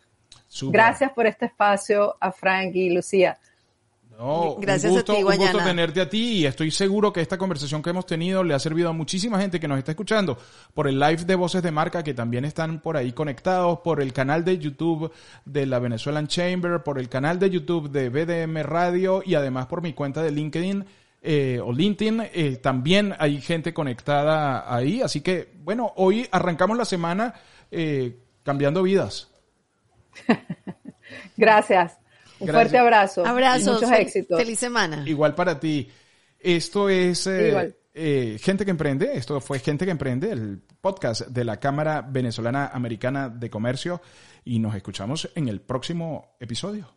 Gracias 0.63 1.11
por 1.11 1.27
este 1.27 1.45
espacio 1.45 2.15
a 2.19 2.31
Frank 2.31 2.73
y 2.73 2.89
Lucía. 2.89 3.37
No, 4.17 4.55
Gracias 4.59 4.91
un 4.91 4.97
gusto, 4.97 5.11
a 5.11 5.15
ti, 5.15 5.23
un 5.23 5.35
gusto 5.37 5.57
tenerte 5.59 6.01
a 6.01 6.09
ti 6.09 6.39
y 6.39 6.45
estoy 6.47 6.71
seguro 6.71 7.13
que 7.13 7.21
esta 7.21 7.37
conversación 7.37 7.83
que 7.83 7.91
hemos 7.91 8.07
tenido 8.07 8.43
le 8.43 8.55
ha 8.55 8.59
servido 8.59 8.89
a 8.89 8.93
muchísima 8.93 9.39
gente 9.39 9.59
que 9.59 9.67
nos 9.67 9.77
está 9.77 9.91
escuchando 9.91 10.39
por 10.73 10.87
el 10.87 10.99
live 10.99 11.23
de 11.23 11.35
Voces 11.35 11.61
de 11.61 11.69
Marca 11.69 12.03
que 12.03 12.15
también 12.15 12.43
están 12.43 12.79
por 12.79 12.97
ahí 12.97 13.11
conectados, 13.11 13.79
por 13.81 14.01
el 14.01 14.13
canal 14.13 14.43
de 14.43 14.57
YouTube 14.57 15.11
de 15.45 15.67
la 15.67 15.77
Venezuelan 15.77 16.27
Chamber, 16.27 16.81
por 16.81 16.97
el 16.97 17.09
canal 17.09 17.37
de 17.37 17.51
YouTube 17.51 17.91
de 17.91 18.09
BDM 18.09 18.63
Radio 18.63 19.21
y 19.23 19.35
además 19.35 19.67
por 19.67 19.83
mi 19.83 19.93
cuenta 19.93 20.23
de 20.23 20.31
LinkedIn. 20.31 20.85
Eh, 21.21 21.59
o 21.63 21.71
LinkedIn, 21.73 22.23
eh, 22.33 22.55
también 22.57 23.13
hay 23.19 23.39
gente 23.39 23.73
conectada 23.73 24.73
ahí. 24.73 25.01
Así 25.01 25.21
que, 25.21 25.53
bueno, 25.63 25.93
hoy 25.97 26.27
arrancamos 26.31 26.77
la 26.77 26.85
semana 26.85 27.33
eh, 27.69 28.17
cambiando 28.43 28.81
vidas. 28.81 29.29
Gracias. 31.37 31.97
Un 32.39 32.47
fuerte 32.49 32.77
abrazo. 32.77 33.25
Abrazos. 33.25 33.81
muchos 33.81 33.91
éxitos. 33.91 34.39
Feliz 34.39 34.59
semana. 34.59 35.03
Igual 35.07 35.35
para 35.35 35.59
ti. 35.59 35.89
Esto 36.39 36.89
es 36.89 37.27
eh, 37.27 37.75
eh, 37.93 38.37
Gente 38.41 38.65
que 38.65 38.71
Emprende. 38.71 39.11
Esto 39.15 39.41
fue 39.41 39.59
Gente 39.59 39.85
que 39.85 39.91
Emprende, 39.91 40.31
el 40.31 40.61
podcast 40.81 41.27
de 41.27 41.43
la 41.43 41.59
Cámara 41.59 42.01
Venezolana 42.01 42.67
Americana 42.67 43.29
de 43.29 43.49
Comercio. 43.49 44.01
Y 44.45 44.59
nos 44.59 44.75
escuchamos 44.75 45.29
en 45.35 45.47
el 45.47 45.61
próximo 45.61 46.35
episodio. 46.39 46.96